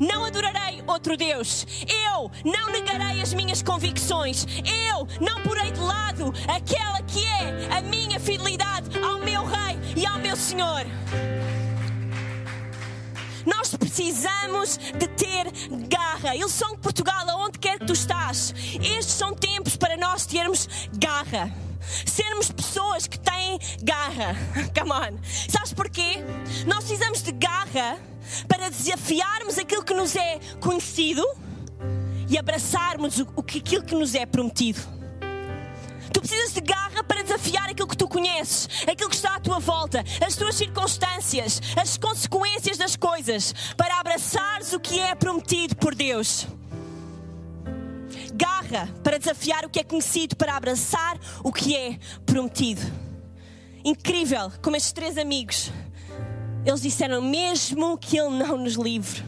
não 0.04 0.26
adorarei 0.26 0.84
outro 0.86 1.16
Deus. 1.16 1.66
Eu 1.88 2.30
não 2.44 2.70
negarei 2.72 3.22
as 3.22 3.34
minhas 3.34 3.62
convicções. 3.62 4.46
Eu 4.90 5.08
não 5.20 5.42
porei 5.42 5.72
de 5.72 5.80
lado 5.80 6.34
aquela 6.48 7.02
que 7.04 7.26
é 7.26 7.78
a 7.78 7.82
minha 7.82 8.20
fidelidade 8.20 8.98
ao 9.00 9.20
meu 9.20 9.46
Rei 9.46 9.80
e 9.96 10.06
ao 10.06 10.20
meu 10.20 10.36
Senhor. 10.36 10.86
Nós 13.46 13.76
precisamos 13.76 14.78
de 14.78 15.08
ter 15.08 15.52
garra. 15.88 16.36
Eles 16.36 16.52
são 16.52 16.76
de 16.76 16.82
Portugal, 16.82 17.30
aonde 17.30 17.60
quer 17.60 17.80
que 17.80 17.86
tu 17.86 17.94
estás. 17.94 18.54
Estes 18.76 19.16
são 19.16 19.34
tempos 19.34 19.76
para 19.76 19.98
nós 19.98 20.26
termos 20.26 20.68
garra. 20.94 21.52
Sermos 22.06 22.50
pessoas 22.50 23.08
que 23.08 23.20
têm 23.20 23.60
garra. 23.82 24.36
Come 24.78 24.92
on. 24.92 25.20
Sabes 25.50 25.74
porquê? 25.74 26.24
Nós 26.66 26.86
precisamos 26.86 27.22
de 27.22 27.34
garra 27.34 28.00
para 28.48 28.70
desafiarmos 28.70 29.58
aquilo 29.58 29.84
que 29.84 29.94
nos 29.94 30.16
é 30.16 30.40
conhecido 30.60 31.24
e 32.30 32.38
abraçarmos 32.38 33.20
o, 33.20 33.28
o, 33.36 33.42
aquilo 33.42 33.84
que 33.84 33.96
nos 33.96 34.16
é 34.16 34.26
prometido. 34.26 34.82
Tu 36.12 36.20
precisas 36.20 36.54
de 36.54 36.62
garra 36.62 37.04
para 37.04 37.24
desafiar 37.24 37.70
aquilo 37.70 37.88
que 37.88 37.98
tu 37.98 38.08
conheces, 38.08 38.68
aquilo 38.88 39.10
que 39.10 39.16
está 39.16 39.36
à 39.36 39.40
tua 39.40 39.60
volta, 39.60 40.04
as 40.26 40.36
tuas 40.36 40.56
circunstâncias, 40.56 41.62
as 41.76 41.98
consequências 41.98 42.78
das 42.78 42.96
coisas, 42.96 43.54
para 43.76 44.00
abraçares 44.00 44.74
o 44.74 44.80
que 44.80 45.00
é 45.00 45.16
prometido 45.16 45.76
por 45.76 45.96
Deus. 45.96 46.48
Garra 48.34 48.90
para 49.04 49.18
desafiar 49.18 49.66
o 49.66 49.70
que 49.70 49.80
é 49.80 49.84
conhecido, 49.84 50.36
para 50.36 50.56
abraçar 50.56 51.18
o 51.44 51.52
que 51.52 51.76
é 51.76 51.98
prometido. 52.26 52.82
Incrível 53.84 54.52
como 54.62 54.76
estes 54.76 54.94
três 54.94 55.18
amigos 55.18 55.72
eles 56.66 56.82
disseram: 56.82 57.22
mesmo 57.22 57.98
que 57.98 58.18
Ele 58.18 58.30
não 58.30 58.58
nos 58.58 58.74
livre, 58.76 59.24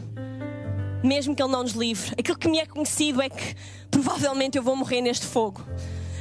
mesmo 1.02 1.34
que 1.34 1.42
Ele 1.42 1.52
não 1.52 1.62
nos 1.62 1.72
livre, 1.72 2.12
aquilo 2.18 2.38
que 2.38 2.48
me 2.48 2.58
é 2.58 2.66
conhecido 2.66 3.20
é 3.22 3.28
que 3.28 3.54
provavelmente 3.90 4.56
eu 4.56 4.62
vou 4.62 4.76
morrer 4.76 5.00
neste 5.00 5.26
fogo. 5.26 5.64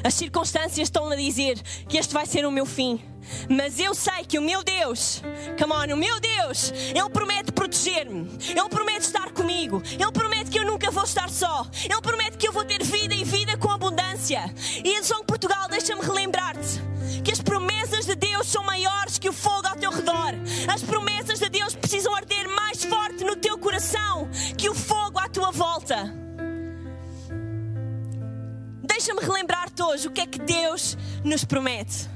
As 0.04 0.14
circunstâncias 0.14 0.88
estão 0.88 1.10
a 1.10 1.16
dizer 1.16 1.60
que 1.90 1.98
este 1.98 2.14
vai 2.14 2.28
ser 2.28 2.46
o 2.46 2.52
meu 2.52 2.66
fim. 2.66 3.02
Mas 3.50 3.80
eu 3.80 3.96
sei 3.96 4.24
que 4.24 4.38
o 4.38 4.42
meu 4.42 4.64
Deus, 4.64 5.20
come 5.60 5.74
on, 5.74 5.96
o 5.96 5.98
meu 5.98 6.20
Deus, 6.20 6.72
Ele 6.72 7.10
promete 7.10 7.52
proteger-me, 7.52 8.30
Ele 8.50 8.70
promete 8.70 9.00
estar 9.00 9.32
comigo, 9.32 9.82
Ele 9.92 10.12
promete 10.12 10.52
que 10.52 10.60
eu 10.60 10.66
nunca 10.66 10.92
vou 10.92 11.04
estar 11.04 11.28
só, 11.28 11.66
Ele 11.84 12.02
promete 12.02 12.38
que 12.38 12.48
eu 12.48 12.52
vou 12.52 12.64
ter 12.64 12.84
vida 12.84 13.16
e 13.16 13.24
vida 13.24 13.58
com 13.58 13.72
abundância. 13.72 14.54
E 14.84 14.96
a 14.96 15.04
São 15.04 15.26
Portugal, 15.26 15.68
deixa-me 15.70 16.04
relembrar-te 16.04 16.95
as 17.36 17.42
promessas 17.42 18.06
de 18.06 18.16
Deus 18.16 18.48
são 18.48 18.64
maiores 18.64 19.20
que 19.20 19.28
o 19.28 19.34
fogo 19.34 19.68
ao 19.68 19.76
teu 19.76 19.92
redor. 19.92 20.34
As 20.74 20.82
promessas 20.82 21.38
de 21.38 21.50
Deus 21.50 21.76
precisam 21.76 22.16
arder 22.16 22.48
mais 22.48 22.86
forte 22.86 23.26
no 23.26 23.36
teu 23.36 23.58
coração 23.58 24.30
que 24.58 24.70
o 24.70 24.74
fogo 24.74 25.20
à 25.20 25.28
tua 25.28 25.52
volta. 25.52 26.14
Deixa-me 28.82 29.20
relembrar-te 29.20 29.84
hoje 29.84 30.08
o 30.08 30.12
que 30.12 30.22
é 30.22 30.26
que 30.26 30.40
Deus 30.40 30.98
nos 31.26 31.44
promete. 31.44 32.10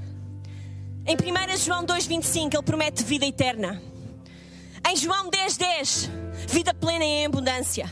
Em 1.05 1.15
1 1.15 1.57
João 1.57 1.85
2,25 1.85 2.53
ele 2.53 2.63
promete 2.63 3.03
vida 3.03 3.25
eterna. 3.25 3.81
Em 4.89 4.95
João 4.95 5.29
10,10, 5.29 5.57
10, 5.57 6.09
vida 6.47 6.73
plena 6.73 7.03
e 7.03 7.07
em 7.07 7.25
abundância. 7.25 7.91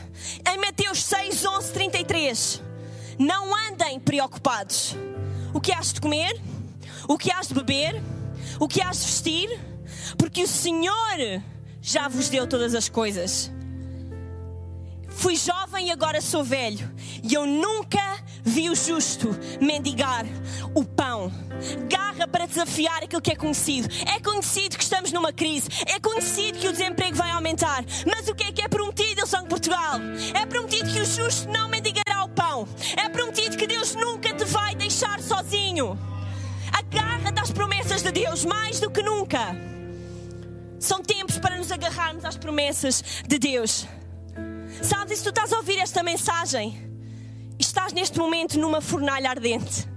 Em 0.50 0.56
Mateus 0.56 1.02
6, 1.02 1.44
11, 1.44 1.72
33, 1.74 2.62
não 3.18 3.54
andem 3.68 4.00
preocupados. 4.00 4.96
O 5.52 5.60
que 5.60 5.72
has 5.72 5.92
de 5.92 6.00
comer? 6.00 6.40
O 7.08 7.16
que 7.16 7.32
has 7.32 7.48
de 7.48 7.54
beber? 7.54 8.02
O 8.60 8.68
que 8.68 8.82
has 8.82 8.98
de 8.98 9.06
vestir? 9.06 9.60
Porque 10.18 10.42
o 10.42 10.46
Senhor 10.46 11.42
já 11.80 12.06
vos 12.06 12.28
deu 12.28 12.46
todas 12.46 12.74
as 12.74 12.86
coisas. 12.90 13.50
Fui 15.08 15.34
jovem 15.34 15.88
e 15.88 15.90
agora 15.90 16.20
sou 16.20 16.44
velho, 16.44 16.88
e 17.24 17.34
eu 17.34 17.46
nunca 17.46 18.22
vi 18.44 18.68
o 18.68 18.76
justo 18.76 19.30
mendigar 19.60 20.26
o 20.74 20.84
pão. 20.84 21.32
Garra 21.88 22.28
para 22.28 22.46
desafiar 22.46 23.02
aquilo 23.02 23.22
que 23.22 23.32
é 23.32 23.36
conhecido. 23.36 23.88
É 24.06 24.20
conhecido 24.20 24.76
que 24.76 24.84
estamos 24.84 25.10
numa 25.10 25.32
crise, 25.32 25.68
é 25.86 25.98
conhecido 25.98 26.58
que 26.58 26.68
o 26.68 26.72
desemprego 26.72 27.16
vai 27.16 27.30
aumentar. 27.30 27.84
Mas 28.06 28.28
o 28.28 28.34
que 28.34 28.44
é 28.44 28.52
que 28.52 28.62
é 28.62 28.68
prometido, 28.68 29.26
São 29.26 29.42
de 29.42 29.48
Portugal? 29.48 29.98
É 30.34 30.44
prometido 30.44 30.92
que 30.92 31.00
o 31.00 31.06
justo 31.06 31.50
não 31.50 31.68
mendigará 31.68 32.22
o 32.24 32.28
pão. 32.28 32.68
É 32.96 33.08
prometido 33.08 33.56
que 33.56 33.66
Deus 33.66 33.94
nunca 33.94 34.32
te 34.34 34.44
vai 34.44 34.74
deixar 34.74 35.20
sozinho. 35.20 35.98
Agarra 36.90 37.32
das 37.32 37.50
promessas 37.50 38.02
de 38.02 38.10
Deus 38.10 38.44
mais 38.44 38.80
do 38.80 38.90
que 38.90 39.02
nunca. 39.02 39.38
São 40.80 41.02
tempos 41.02 41.38
para 41.38 41.56
nos 41.56 41.70
agarrarmos 41.70 42.24
às 42.24 42.36
promessas 42.36 43.02
de 43.26 43.38
Deus. 43.38 43.86
Sabes, 44.82 45.18
se 45.18 45.24
tu 45.24 45.30
estás 45.30 45.52
a 45.52 45.56
ouvir 45.56 45.78
esta 45.78 46.02
mensagem, 46.02 46.78
estás 47.58 47.92
neste 47.92 48.18
momento 48.18 48.58
numa 48.58 48.80
fornalha 48.80 49.30
ardente. 49.30 49.88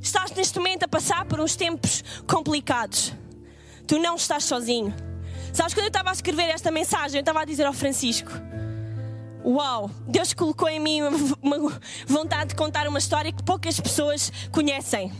Estás 0.00 0.30
neste 0.32 0.58
momento 0.58 0.84
a 0.84 0.88
passar 0.88 1.24
por 1.24 1.40
uns 1.40 1.56
tempos 1.56 2.04
complicados. 2.26 3.12
Tu 3.86 3.98
não 3.98 4.16
estás 4.16 4.44
sozinho. 4.44 4.94
Sabes, 5.52 5.74
quando 5.74 5.84
eu 5.84 5.88
estava 5.88 6.10
a 6.10 6.12
escrever 6.12 6.48
esta 6.48 6.70
mensagem, 6.70 7.18
eu 7.18 7.22
estava 7.22 7.40
a 7.40 7.44
dizer 7.44 7.64
ao 7.64 7.72
Francisco: 7.72 8.30
Uau, 9.44 9.90
Deus 10.06 10.32
colocou 10.32 10.68
em 10.68 10.78
mim 10.78 11.02
uma 11.42 11.80
vontade 12.06 12.50
de 12.50 12.54
contar 12.54 12.86
uma 12.86 12.98
história 12.98 13.32
que 13.32 13.42
poucas 13.42 13.80
pessoas 13.80 14.30
conhecem. 14.50 15.12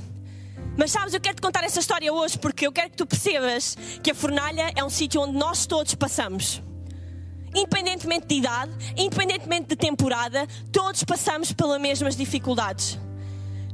Mas 0.76 0.90
sabes, 0.90 1.12
eu 1.14 1.20
quero 1.20 1.36
te 1.36 1.42
contar 1.42 1.64
essa 1.64 1.80
história 1.80 2.12
hoje 2.12 2.38
porque 2.38 2.66
eu 2.66 2.72
quero 2.72 2.90
que 2.90 2.96
tu 2.96 3.06
percebas 3.06 3.76
que 4.02 4.10
a 4.10 4.14
fornalha 4.14 4.72
é 4.74 4.82
um 4.82 4.90
sítio 4.90 5.20
onde 5.20 5.36
nós 5.36 5.66
todos 5.66 5.94
passamos 5.94 6.62
independentemente 7.54 8.26
de 8.26 8.36
idade, 8.36 8.72
independentemente 8.96 9.68
de 9.68 9.76
temporada, 9.76 10.46
todos 10.72 11.04
passamos 11.04 11.52
pelas 11.52 11.80
mesmas 11.80 12.16
dificuldades. 12.16 12.98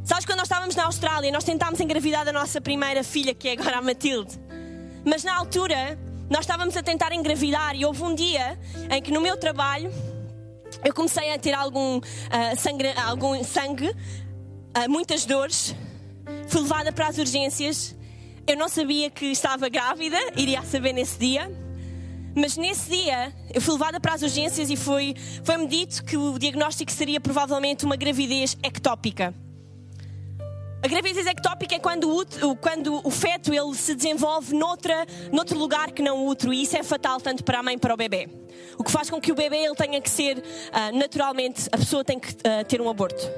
Sabes, 0.04 0.24
quando 0.24 0.38
nós 0.38 0.46
estávamos 0.46 0.74
na 0.74 0.84
Austrália, 0.84 1.30
nós 1.30 1.44
tentámos 1.44 1.78
engravidar 1.80 2.26
a 2.26 2.32
nossa 2.32 2.60
primeira 2.60 3.04
filha, 3.04 3.34
que 3.34 3.48
é 3.48 3.52
agora 3.52 3.78
a 3.78 3.82
Matilde. 3.82 4.38
Mas 5.04 5.22
na 5.22 5.36
altura, 5.36 5.98
nós 6.28 6.40
estávamos 6.40 6.76
a 6.76 6.82
tentar 6.82 7.12
engravidar 7.12 7.76
e 7.76 7.84
houve 7.84 8.02
um 8.02 8.14
dia 8.14 8.58
em 8.90 9.00
que 9.02 9.12
no 9.12 9.20
meu 9.20 9.36
trabalho 9.36 9.92
eu 10.84 10.92
comecei 10.92 11.32
a 11.32 11.38
ter 11.38 11.52
algum, 11.54 11.98
uh, 11.98 12.02
sangue, 12.58 12.88
algum 13.04 13.44
sangue 13.44 13.90
uh, 13.90 14.90
muitas 14.90 15.24
dores. 15.24 15.74
Fui 16.48 16.62
levada 16.62 16.92
para 16.92 17.08
as 17.08 17.18
urgências. 17.18 17.96
Eu 18.46 18.56
não 18.56 18.68
sabia 18.68 19.10
que 19.10 19.26
estava 19.26 19.68
grávida, 19.68 20.16
iria 20.36 20.62
saber 20.62 20.92
nesse 20.92 21.18
dia. 21.18 21.50
Mas 22.34 22.56
nesse 22.56 22.90
dia 22.90 23.32
eu 23.52 23.60
fui 23.60 23.74
levada 23.74 23.98
para 23.98 24.14
as 24.14 24.22
urgências 24.22 24.70
e 24.70 24.76
foi, 24.76 25.14
foi-me 25.42 25.66
dito 25.66 26.04
que 26.04 26.16
o 26.16 26.38
diagnóstico 26.38 26.90
seria 26.92 27.20
provavelmente 27.20 27.84
uma 27.84 27.96
gravidez 27.96 28.56
ectópica. 28.62 29.34
A 30.80 30.86
gravidez 30.86 31.26
ectópica 31.26 31.74
é 31.74 31.78
quando 31.80 32.08
o, 32.08 32.56
quando 32.56 33.00
o 33.04 33.10
feto 33.10 33.52
ele 33.52 33.74
se 33.74 33.96
desenvolve 33.96 34.54
noutra, 34.54 35.04
noutro 35.32 35.58
lugar 35.58 35.90
que 35.90 36.00
não 36.00 36.18
o 36.18 36.28
útero 36.28 36.54
e 36.54 36.62
isso 36.62 36.76
é 36.76 36.84
fatal 36.84 37.20
tanto 37.20 37.42
para 37.42 37.58
a 37.58 37.62
mãe 37.64 37.74
como 37.74 37.80
para 37.80 37.94
o 37.94 37.96
bebê. 37.96 38.28
O 38.78 38.84
que 38.84 38.92
faz 38.92 39.10
com 39.10 39.20
que 39.20 39.32
o 39.32 39.34
bebê 39.34 39.56
ele 39.64 39.74
tenha 39.74 40.00
que 40.00 40.08
ser, 40.08 40.38
uh, 40.38 40.96
naturalmente, 40.96 41.68
a 41.72 41.76
pessoa 41.76 42.04
tem 42.04 42.20
que 42.20 42.30
uh, 42.32 42.64
ter 42.68 42.80
um 42.80 42.88
aborto. 42.88 43.28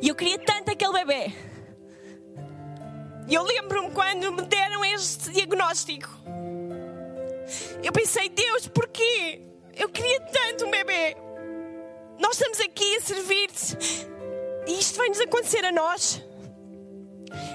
E 0.00 0.08
eu 0.08 0.14
queria 0.14 0.38
tanto 0.38 0.70
aquele 0.70 0.92
bebê. 0.92 1.32
E 3.28 3.34
eu 3.34 3.42
lembro-me 3.42 3.90
quando 3.90 4.32
me 4.32 4.42
deram 4.42 4.84
este 4.84 5.30
diagnóstico. 5.30 6.08
Eu 7.82 7.92
pensei, 7.92 8.28
Deus, 8.28 8.68
porquê? 8.68 9.42
Eu 9.74 9.88
queria 9.88 10.20
tanto 10.20 10.66
um 10.66 10.70
bebê. 10.70 11.16
Nós 12.18 12.32
estamos 12.32 12.60
aqui 12.60 12.96
a 12.96 13.00
servir-te. 13.00 13.76
E 14.66 14.78
isto 14.78 14.96
vai 14.96 15.08
nos 15.08 15.20
acontecer 15.20 15.64
a 15.64 15.72
nós. 15.72 16.22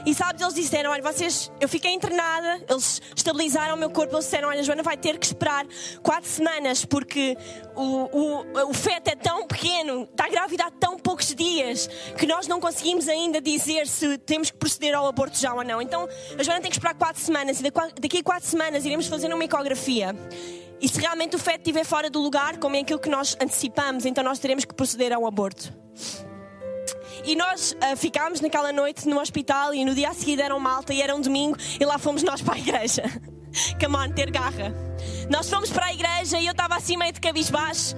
E 0.06 0.14
sabes, 0.14 0.42
eles 0.42 0.54
disseram: 0.54 0.92
Olha, 0.92 1.02
vocês, 1.02 1.52
eu 1.60 1.70
fiquei 1.70 1.94
internada, 1.94 2.64
eles 2.70 3.02
estabilizaram 3.16 3.76
o 3.76 3.78
meu 3.78 3.90
corpo. 3.90 4.14
Eles 4.14 4.26
disseram: 4.26 4.50
Olha, 4.50 4.64
Joana 4.64 4.84
vai 4.84 4.98
ter 4.98 5.18
que 5.18 5.26
esperar 5.26 5.66
quatro 6.02 6.30
semanas 6.30 6.86
porque 6.86 7.38
o, 7.76 7.84
o, 7.84 8.70
o 8.70 8.74
feto 8.74 9.10
é 9.10 9.16
tão 9.16 9.48
pequeno, 9.48 10.04
está 10.04 10.28
grávida 10.28 10.66
há 10.66 10.72
tão 10.72 10.98
poucos 10.98 11.34
dias 11.34 11.88
que 12.18 12.26
nós 12.26 12.48
não 12.48 12.60
conseguimos 12.60 13.08
ainda 13.08 13.42
dizer 13.42 13.88
se 13.88 14.18
temos 14.20 14.52
que 14.52 14.58
proceder 14.58 14.96
ao 14.96 15.08
aborto 15.08 15.38
já 15.38 15.54
ou 15.54 15.64
não. 15.64 15.82
Então 15.82 16.08
a 16.38 16.44
Joana 16.44 16.62
tem 16.62 16.70
que 16.70 16.78
esperar 16.78 16.96
quatro 16.96 17.22
semanas 17.22 17.60
e 17.60 17.64
daqui 17.64 18.20
a 18.20 18.24
quatro 18.24 18.48
semanas 18.48 18.86
iremos 18.86 19.08
fazer 19.08 19.34
uma 19.34 19.44
ecografia. 19.44 20.16
E 20.82 20.90
se 20.90 21.00
realmente 21.00 21.36
o 21.36 21.40
feto 21.40 21.60
estiver 21.60 21.86
fora 21.86 22.10
do 22.10 22.20
lugar, 22.20 22.58
como 22.58 22.76
é 22.76 22.80
aquilo 22.80 23.00
que 23.00 23.10
nós 23.10 23.38
antecipamos, 23.40 24.04
então 24.04 24.24
nós 24.24 24.40
teremos 24.40 24.66
que 24.66 24.74
proceder 24.74 25.14
ao 25.14 25.28
aborto. 25.28 25.72
E 27.24 27.36
nós 27.36 27.74
uh, 27.74 27.96
ficámos 27.96 28.42
naquela 28.42 28.72
noite 28.72 29.08
no 29.08 29.20
hospital 29.20 29.74
e 29.74 29.86
no 29.86 29.94
dia 29.94 30.10
a 30.10 30.14
seguir 30.14 30.38
deram 30.38 30.60
malta 30.60 30.94
e 30.94 31.02
era 31.02 31.16
um 31.16 31.22
domingo 31.22 31.56
e 31.80 31.86
lá 31.86 31.98
fomos 31.98 32.24
nós 32.24 32.42
para 32.42 32.56
a 32.56 32.60
igreja. 32.60 33.04
Come 33.80 33.96
on, 33.96 34.12
ter 34.12 34.32
garra. 34.32 34.74
Nós 35.30 35.50
fomos 35.50 35.70
para 35.70 35.88
a 35.88 35.94
igreja 35.94 36.40
e 36.40 36.48
eu 36.48 36.52
estava 36.52 36.76
assim 36.76 36.98
meio 36.98 37.14
de 37.14 37.20
cabisbaixo. 37.20 37.96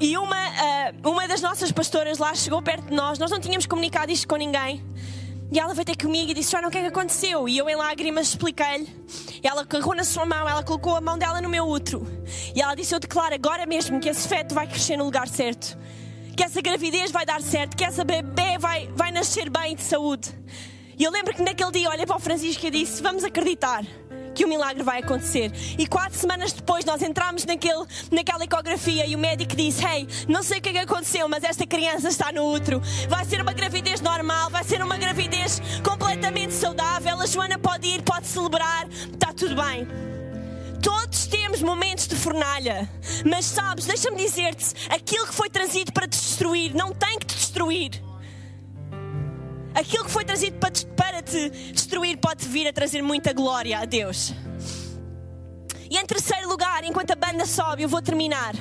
E 0.00 0.16
uma, 0.16 0.36
uh, 0.36 1.10
uma 1.10 1.28
das 1.28 1.42
nossas 1.42 1.72
pastoras 1.72 2.18
lá 2.18 2.34
chegou 2.34 2.62
perto 2.62 2.86
de 2.86 2.94
nós, 2.94 3.18
nós 3.18 3.30
não 3.30 3.40
tínhamos 3.40 3.66
comunicado 3.66 4.10
isto 4.12 4.26
com 4.26 4.36
ninguém. 4.36 4.82
E 5.50 5.58
ela 5.58 5.74
veio 5.74 5.84
ter 5.84 5.96
comigo 5.96 6.30
e 6.30 6.34
disse: 6.34 6.52
Joana, 6.52 6.68
o 6.68 6.70
que 6.70 6.78
é 6.78 6.82
que 6.82 6.86
aconteceu? 6.88 7.48
E 7.48 7.58
eu, 7.58 7.68
em 7.68 7.74
lágrimas, 7.74 8.28
expliquei-lhe. 8.28 8.88
Ela 9.42 9.64
carregou 9.66 9.94
na 9.94 10.04
sua 10.04 10.24
mão, 10.24 10.48
ela 10.48 10.62
colocou 10.62 10.94
a 10.94 11.00
mão 11.00 11.18
dela 11.18 11.40
no 11.40 11.48
meu 11.48 11.66
útero. 11.66 12.06
E 12.54 12.62
ela 12.62 12.74
disse: 12.74 12.94
Eu 12.94 13.00
declaro 13.00 13.34
agora 13.34 13.66
mesmo 13.66 13.98
que 13.98 14.08
esse 14.08 14.28
feto 14.28 14.54
vai 14.54 14.66
crescer 14.66 14.96
no 14.96 15.04
lugar 15.04 15.26
certo 15.26 15.76
que 16.38 16.44
essa 16.44 16.62
gravidez 16.62 17.10
vai 17.10 17.26
dar 17.26 17.42
certo, 17.42 17.76
que 17.76 17.82
essa 17.82 18.04
bebê 18.04 18.58
vai, 18.60 18.88
vai 18.94 19.10
nascer 19.10 19.50
bem 19.50 19.74
de 19.74 19.82
saúde. 19.82 20.30
E 20.96 21.02
eu 21.02 21.10
lembro 21.10 21.34
que 21.34 21.42
naquele 21.42 21.72
dia 21.72 21.90
olhei 21.90 22.06
para 22.06 22.14
o 22.14 22.20
Francisco 22.20 22.64
e 22.64 22.70
disse: 22.70 23.02
Vamos 23.02 23.24
acreditar 23.24 23.84
que 24.36 24.44
o 24.44 24.48
milagre 24.48 24.84
vai 24.84 25.00
acontecer. 25.00 25.50
E 25.76 25.84
quatro 25.84 26.16
semanas 26.16 26.52
depois 26.52 26.84
nós 26.84 27.02
entramos 27.02 27.44
naquele, 27.44 27.84
naquela 28.12 28.44
ecografia 28.44 29.04
e 29.04 29.16
o 29.16 29.18
médico 29.18 29.56
disse: 29.56 29.84
Hey, 29.84 30.06
não 30.28 30.44
sei 30.44 30.58
o 30.58 30.62
que, 30.62 30.68
é 30.68 30.72
que 30.74 30.78
aconteceu, 30.78 31.28
mas 31.28 31.42
esta 31.42 31.66
criança 31.66 32.08
está 32.08 32.30
no 32.30 32.44
útero. 32.54 32.80
Vai 33.08 33.24
ser 33.24 33.42
uma 33.42 33.52
gravidez 33.52 34.00
normal, 34.00 34.48
vai 34.48 34.62
ser 34.62 34.80
uma 34.80 34.96
gravidez 34.96 35.60
completamente 35.82 36.54
saudável. 36.54 37.20
A 37.20 37.26
Joana 37.26 37.58
pode 37.58 37.88
ir, 37.88 38.02
pode 38.02 38.28
celebrar, 38.28 38.86
está 38.88 39.32
tudo 39.32 39.56
bem. 39.56 40.17
Todos 40.82 41.26
temos 41.26 41.60
momentos 41.62 42.06
de 42.06 42.16
fornalha, 42.16 42.88
mas 43.24 43.44
sabes, 43.46 43.86
deixa-me 43.86 44.16
dizer-te: 44.16 44.74
aquilo 44.90 45.26
que 45.26 45.34
foi 45.34 45.50
trazido 45.50 45.92
para 45.92 46.06
te 46.06 46.18
destruir 46.18 46.74
não 46.74 46.92
tem 46.92 47.18
que 47.18 47.26
te 47.26 47.34
destruir. 47.34 48.02
Aquilo 49.74 50.04
que 50.04 50.10
foi 50.10 50.24
trazido 50.24 50.58
para 50.58 50.70
te, 50.70 50.86
para 50.86 51.22
te 51.22 51.50
destruir 51.72 52.16
pode 52.18 52.46
vir 52.48 52.66
a 52.66 52.72
trazer 52.72 53.02
muita 53.02 53.32
glória 53.32 53.78
a 53.78 53.84
Deus. 53.84 54.32
E 55.90 55.96
em 55.96 56.04
terceiro 56.04 56.48
lugar, 56.48 56.84
enquanto 56.84 57.12
a 57.12 57.16
banda 57.16 57.46
sobe, 57.46 57.82
eu 57.82 57.88
vou 57.88 58.02
terminar. 58.02 58.54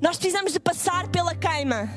Nós 0.00 0.16
precisamos 0.16 0.52
de 0.52 0.60
passar 0.60 1.08
pela 1.08 1.34
queima, 1.34 1.88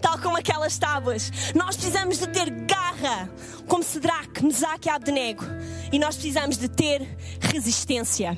tal 0.00 0.18
como 0.18 0.36
aquelas 0.36 0.78
tábuas. 0.78 1.30
Nós 1.54 1.76
precisamos 1.76 2.18
de 2.18 2.26
ter 2.28 2.50
garra, 2.50 3.30
como 3.66 3.82
Sedraque, 3.82 4.44
Mesaque 4.44 4.88
e 4.88 4.90
Abdenego. 4.90 5.44
E 5.92 5.98
nós 5.98 6.16
precisamos 6.16 6.56
de 6.56 6.68
ter 6.68 7.16
resistência. 7.40 8.36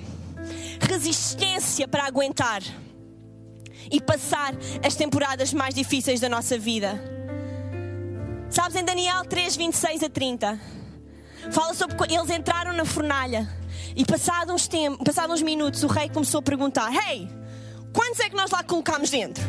Resistência 0.80 1.88
para 1.88 2.04
aguentar 2.06 2.62
e 3.90 4.00
passar 4.00 4.54
as 4.84 4.94
temporadas 4.94 5.52
mais 5.52 5.74
difíceis 5.74 6.20
da 6.20 6.28
nossa 6.28 6.58
vida. 6.58 7.00
Sabes, 8.50 8.76
em 8.76 8.84
Daniel 8.84 9.24
3, 9.24 9.56
26 9.56 10.02
a 10.04 10.08
30, 10.08 10.60
fala 11.50 11.74
sobre 11.74 11.96
eles 12.14 12.30
entraram 12.30 12.72
na 12.72 12.84
fornalha 12.84 13.48
e 13.96 14.04
passados 14.04 14.54
uns, 14.54 14.68
tempos, 14.68 15.16
uns 15.30 15.42
minutos 15.42 15.82
o 15.82 15.86
rei 15.86 16.08
começou 16.08 16.38
a 16.38 16.42
perguntar: 16.42 16.90
Hey, 16.92 17.28
quantos 17.92 18.20
é 18.20 18.28
que 18.28 18.36
nós 18.36 18.50
lá 18.50 18.62
colocámos 18.62 19.10
dentro? 19.10 19.42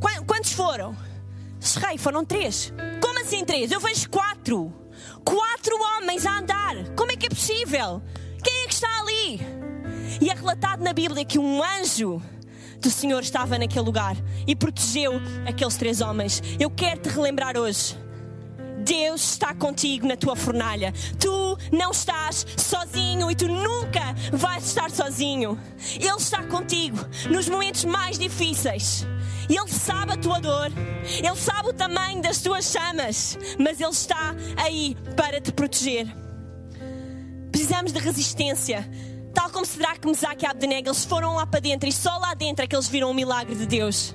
Quantos 0.00 0.52
foram? 0.52 0.96
Rei, 1.84 1.98
foram 1.98 2.24
três. 2.24 2.72
Como 3.02 3.20
assim 3.20 3.44
três? 3.44 3.70
Eu 3.70 3.80
vejo 3.80 4.08
quatro. 4.08 4.72
Quatro 5.24 5.76
homens 5.76 6.24
a 6.24 6.38
andar. 6.38 6.76
Como 6.96 7.10
é 7.10 7.16
que 7.16 7.26
é 7.26 7.28
possível? 7.28 8.02
Quem 8.42 8.62
é 8.62 8.66
que 8.66 8.74
está 8.74 9.00
ali? 9.00 9.40
E 10.20 10.30
é 10.30 10.34
relatado 10.34 10.82
na 10.82 10.92
Bíblia 10.92 11.24
que 11.24 11.38
um 11.38 11.62
anjo 11.62 12.22
do 12.80 12.90
Senhor 12.90 13.20
estava 13.22 13.58
naquele 13.58 13.84
lugar 13.84 14.16
e 14.46 14.54
protegeu 14.54 15.12
aqueles 15.46 15.76
três 15.76 16.00
homens. 16.00 16.42
Eu 16.58 16.70
quero 16.70 17.00
te 17.00 17.08
relembrar 17.08 17.56
hoje. 17.56 17.96
Deus 18.84 19.32
está 19.32 19.52
contigo 19.54 20.06
na 20.06 20.16
tua 20.16 20.36
fornalha. 20.36 20.94
Tu 21.18 21.58
não 21.72 21.90
estás 21.90 22.46
sozinho 22.56 23.30
e 23.30 23.34
tu 23.34 23.48
nunca 23.48 24.14
vais 24.32 24.64
estar 24.64 24.90
sozinho. 24.90 25.58
Ele 25.94 26.08
está 26.16 26.42
contigo 26.44 26.98
nos 27.28 27.48
momentos 27.48 27.84
mais 27.84 28.18
difíceis. 28.18 29.04
Ele 29.48 29.68
sabe 29.68 30.12
a 30.12 30.16
tua 30.16 30.38
dor, 30.40 30.70
Ele 31.04 31.36
sabe 31.36 31.68
o 31.70 31.72
tamanho 31.72 32.20
das 32.20 32.40
tuas 32.40 32.70
chamas, 32.70 33.38
mas 33.58 33.80
Ele 33.80 33.90
está 33.90 34.34
aí 34.56 34.96
para 35.16 35.40
te 35.40 35.52
proteger. 35.52 36.06
Precisamos 37.50 37.92
de 37.92 37.98
resistência. 37.98 38.88
Tal 39.34 39.50
como 39.50 39.64
Sedraque, 39.64 40.06
Mesaque 40.06 40.44
e 40.44 40.48
Abdenego, 40.48 40.88
eles 40.88 41.04
foram 41.04 41.34
lá 41.34 41.46
para 41.46 41.60
dentro 41.60 41.88
e 41.88 41.92
só 41.92 42.16
lá 42.18 42.34
dentro 42.34 42.64
é 42.64 42.68
que 42.68 42.74
eles 42.74 42.88
viram 42.88 43.10
o 43.10 43.14
milagre 43.14 43.54
de 43.54 43.66
Deus. 43.66 44.14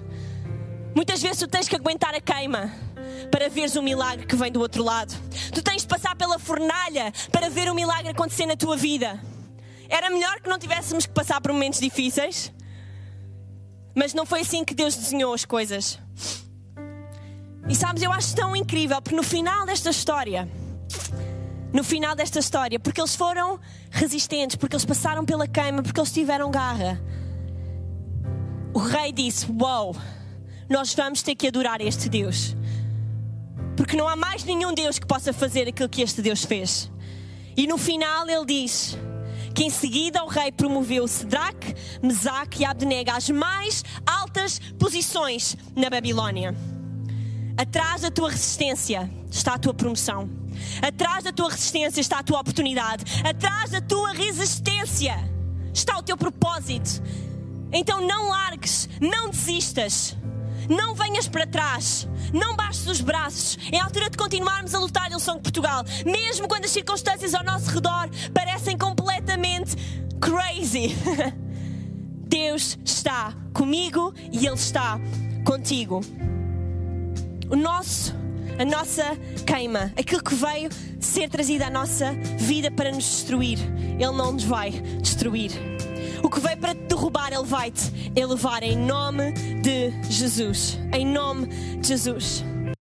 Muitas 0.96 1.22
vezes 1.22 1.40
tu 1.40 1.48
tens 1.48 1.68
que 1.68 1.76
aguentar 1.76 2.14
a 2.14 2.22
queima 2.22 2.72
para 3.32 3.50
veres 3.50 3.76
o 3.76 3.82
milagre 3.82 4.26
que 4.26 4.36
vem 4.36 4.52
do 4.52 4.60
outro 4.60 4.84
lado. 4.84 5.14
Tu 5.52 5.62
tens 5.62 5.82
de 5.82 5.88
passar 5.88 6.16
pela 6.16 6.38
fornalha 6.38 7.12
para 7.32 7.50
ver 7.50 7.70
o 7.70 7.76
milagre 7.76 8.12
acontecer 8.12 8.46
na 8.46 8.56
tua 8.56 8.78
vida. 8.78 9.20
Era 9.90 10.10
melhor 10.10 10.40
que 10.40 10.50
não 10.50 10.60
tivéssemos 10.60 11.06
que 11.06 11.14
passar 11.14 11.42
por 11.42 11.52
momentos 11.52 11.80
difíceis, 11.80 12.52
mas 13.96 14.14
não 14.14 14.26
foi 14.26 14.42
assim 14.42 14.64
que 14.64 14.74
Deus 14.74 14.96
desenhou 14.96 15.34
as 15.34 15.46
coisas. 15.46 16.00
E 17.68 17.76
sabes, 17.76 18.04
eu 18.04 18.12
acho 18.12 18.36
tão 18.36 18.56
incrível, 18.56 19.02
porque 19.02 19.16
no 19.16 19.24
final 19.24 19.66
desta 19.66 19.90
história, 19.90 20.50
no 21.72 21.84
final 21.84 22.16
desta 22.16 22.40
história, 22.40 22.80
porque 22.80 23.00
eles 23.00 23.16
foram 23.16 23.60
resistentes, 23.90 24.56
porque 24.56 24.76
eles 24.76 24.86
passaram 24.86 25.24
pela 25.24 25.48
queima, 25.48 25.82
porque 25.82 26.00
eles 26.00 26.12
tiveram 26.12 26.52
garra, 26.52 27.02
o 28.74 28.80
rei 28.80 29.12
disse: 29.12 29.46
Uau, 29.50 29.94
wow, 29.94 30.02
nós 30.70 30.94
vamos 30.94 31.22
ter 31.22 31.36
que 31.36 31.48
adorar 31.48 31.80
este 31.82 32.10
Deus. 32.10 32.56
Porque 33.78 33.96
não 33.96 34.08
há 34.08 34.16
mais 34.16 34.44
nenhum 34.44 34.74
Deus 34.74 35.00
que 35.00 35.06
possa 35.06 35.32
fazer 35.32 35.68
aquilo 35.68 35.90
que 35.90 36.02
este 36.02 36.22
Deus 36.22 36.44
fez. 36.44 36.92
E 37.56 37.68
no 37.68 37.78
final 37.78 38.28
ele 38.28 38.46
diz: 38.46 38.98
que 39.54 39.64
em 39.64 39.70
seguida 39.70 40.24
o 40.24 40.28
rei 40.28 40.52
promoveu 40.52 41.08
Sedraque, 41.08 41.76
Mesaque 42.02 42.62
e 42.62 42.66
Abdenego 42.66 43.12
às 43.12 43.30
mais 43.30 43.84
altas 44.06 44.60
posições 44.80 45.56
na 45.76 45.90
Babilónia. 45.90 46.56
Atrás 47.56 48.02
da 48.02 48.10
tua 48.10 48.32
resistência 48.32 49.10
está 49.30 49.54
a 49.54 49.60
tua 49.60 49.74
promoção. 49.74 50.30
Atrás 50.82 51.24
da 51.24 51.32
tua 51.32 51.50
resistência 51.50 52.02
está 52.02 52.20
a 52.20 52.24
tua 52.24 52.40
oportunidade. 52.40 53.04
Atrás 53.24 53.70
da 53.70 53.82
tua 53.82 54.12
resistência 54.12 55.16
está 55.74 55.98
o 55.98 56.04
teu 56.04 56.18
propósito. 56.18 57.02
Então 57.72 58.06
não 58.06 58.30
largues, 58.30 58.90
não 59.00 59.30
desistas. 59.30 60.16
Não 60.70 60.96
venhas 60.96 61.28
para 61.28 61.46
trás. 61.46 62.08
Não 62.34 62.56
baixes 62.56 62.88
os 62.88 63.02
braços. 63.02 63.58
É 63.72 63.80
a 63.80 63.86
altura 63.86 64.10
de 64.10 64.18
continuarmos 64.18 64.74
a 64.74 64.80
lutar 64.80 65.12
em 65.12 65.20
São 65.20 65.40
Portugal. 65.40 65.84
Mesmo 66.06 66.48
quando 66.48 66.66
as 66.66 66.72
circunstâncias 66.72 67.34
ao 67.34 67.44
nosso 67.44 67.70
redor 67.70 68.10
parecem 68.34 68.78
completamente 68.78 69.76
crazy. 70.20 70.96
Deus 72.28 72.80
está 72.84 73.34
comigo 73.54 74.14
e 74.32 74.48
Ele 74.48 74.56
está 74.56 75.00
contigo. 75.46 76.02
O 77.50 77.56
nosso, 77.56 78.16
a 78.58 78.66
nossa 78.66 79.16
queima, 79.46 79.94
aquilo 79.98 80.24
que 80.24 80.34
veio 80.34 80.70
ser 81.00 81.30
trazido 81.30 81.64
à 81.64 81.70
nossa 81.70 82.12
vida 82.40 82.72
para 82.72 82.92
nos 82.92 83.04
destruir, 83.04 83.60
Ele 84.00 84.12
não 84.12 84.32
nos 84.32 84.46
vai 84.46 84.72
destruir. 84.72 85.73
O 86.24 86.30
que 86.30 86.40
veio 86.40 86.58
para 86.58 86.74
te 86.74 86.82
derrubar, 86.82 87.34
Ele 87.34 87.44
vai 87.44 87.70
te 87.70 88.12
elevar 88.16 88.64
em 88.64 88.78
nome 88.78 89.34
de 89.62 89.92
Jesus. 90.10 90.80
Em 90.94 91.06
nome 91.06 91.48
de 91.78 91.90
Jesus. 91.90 92.46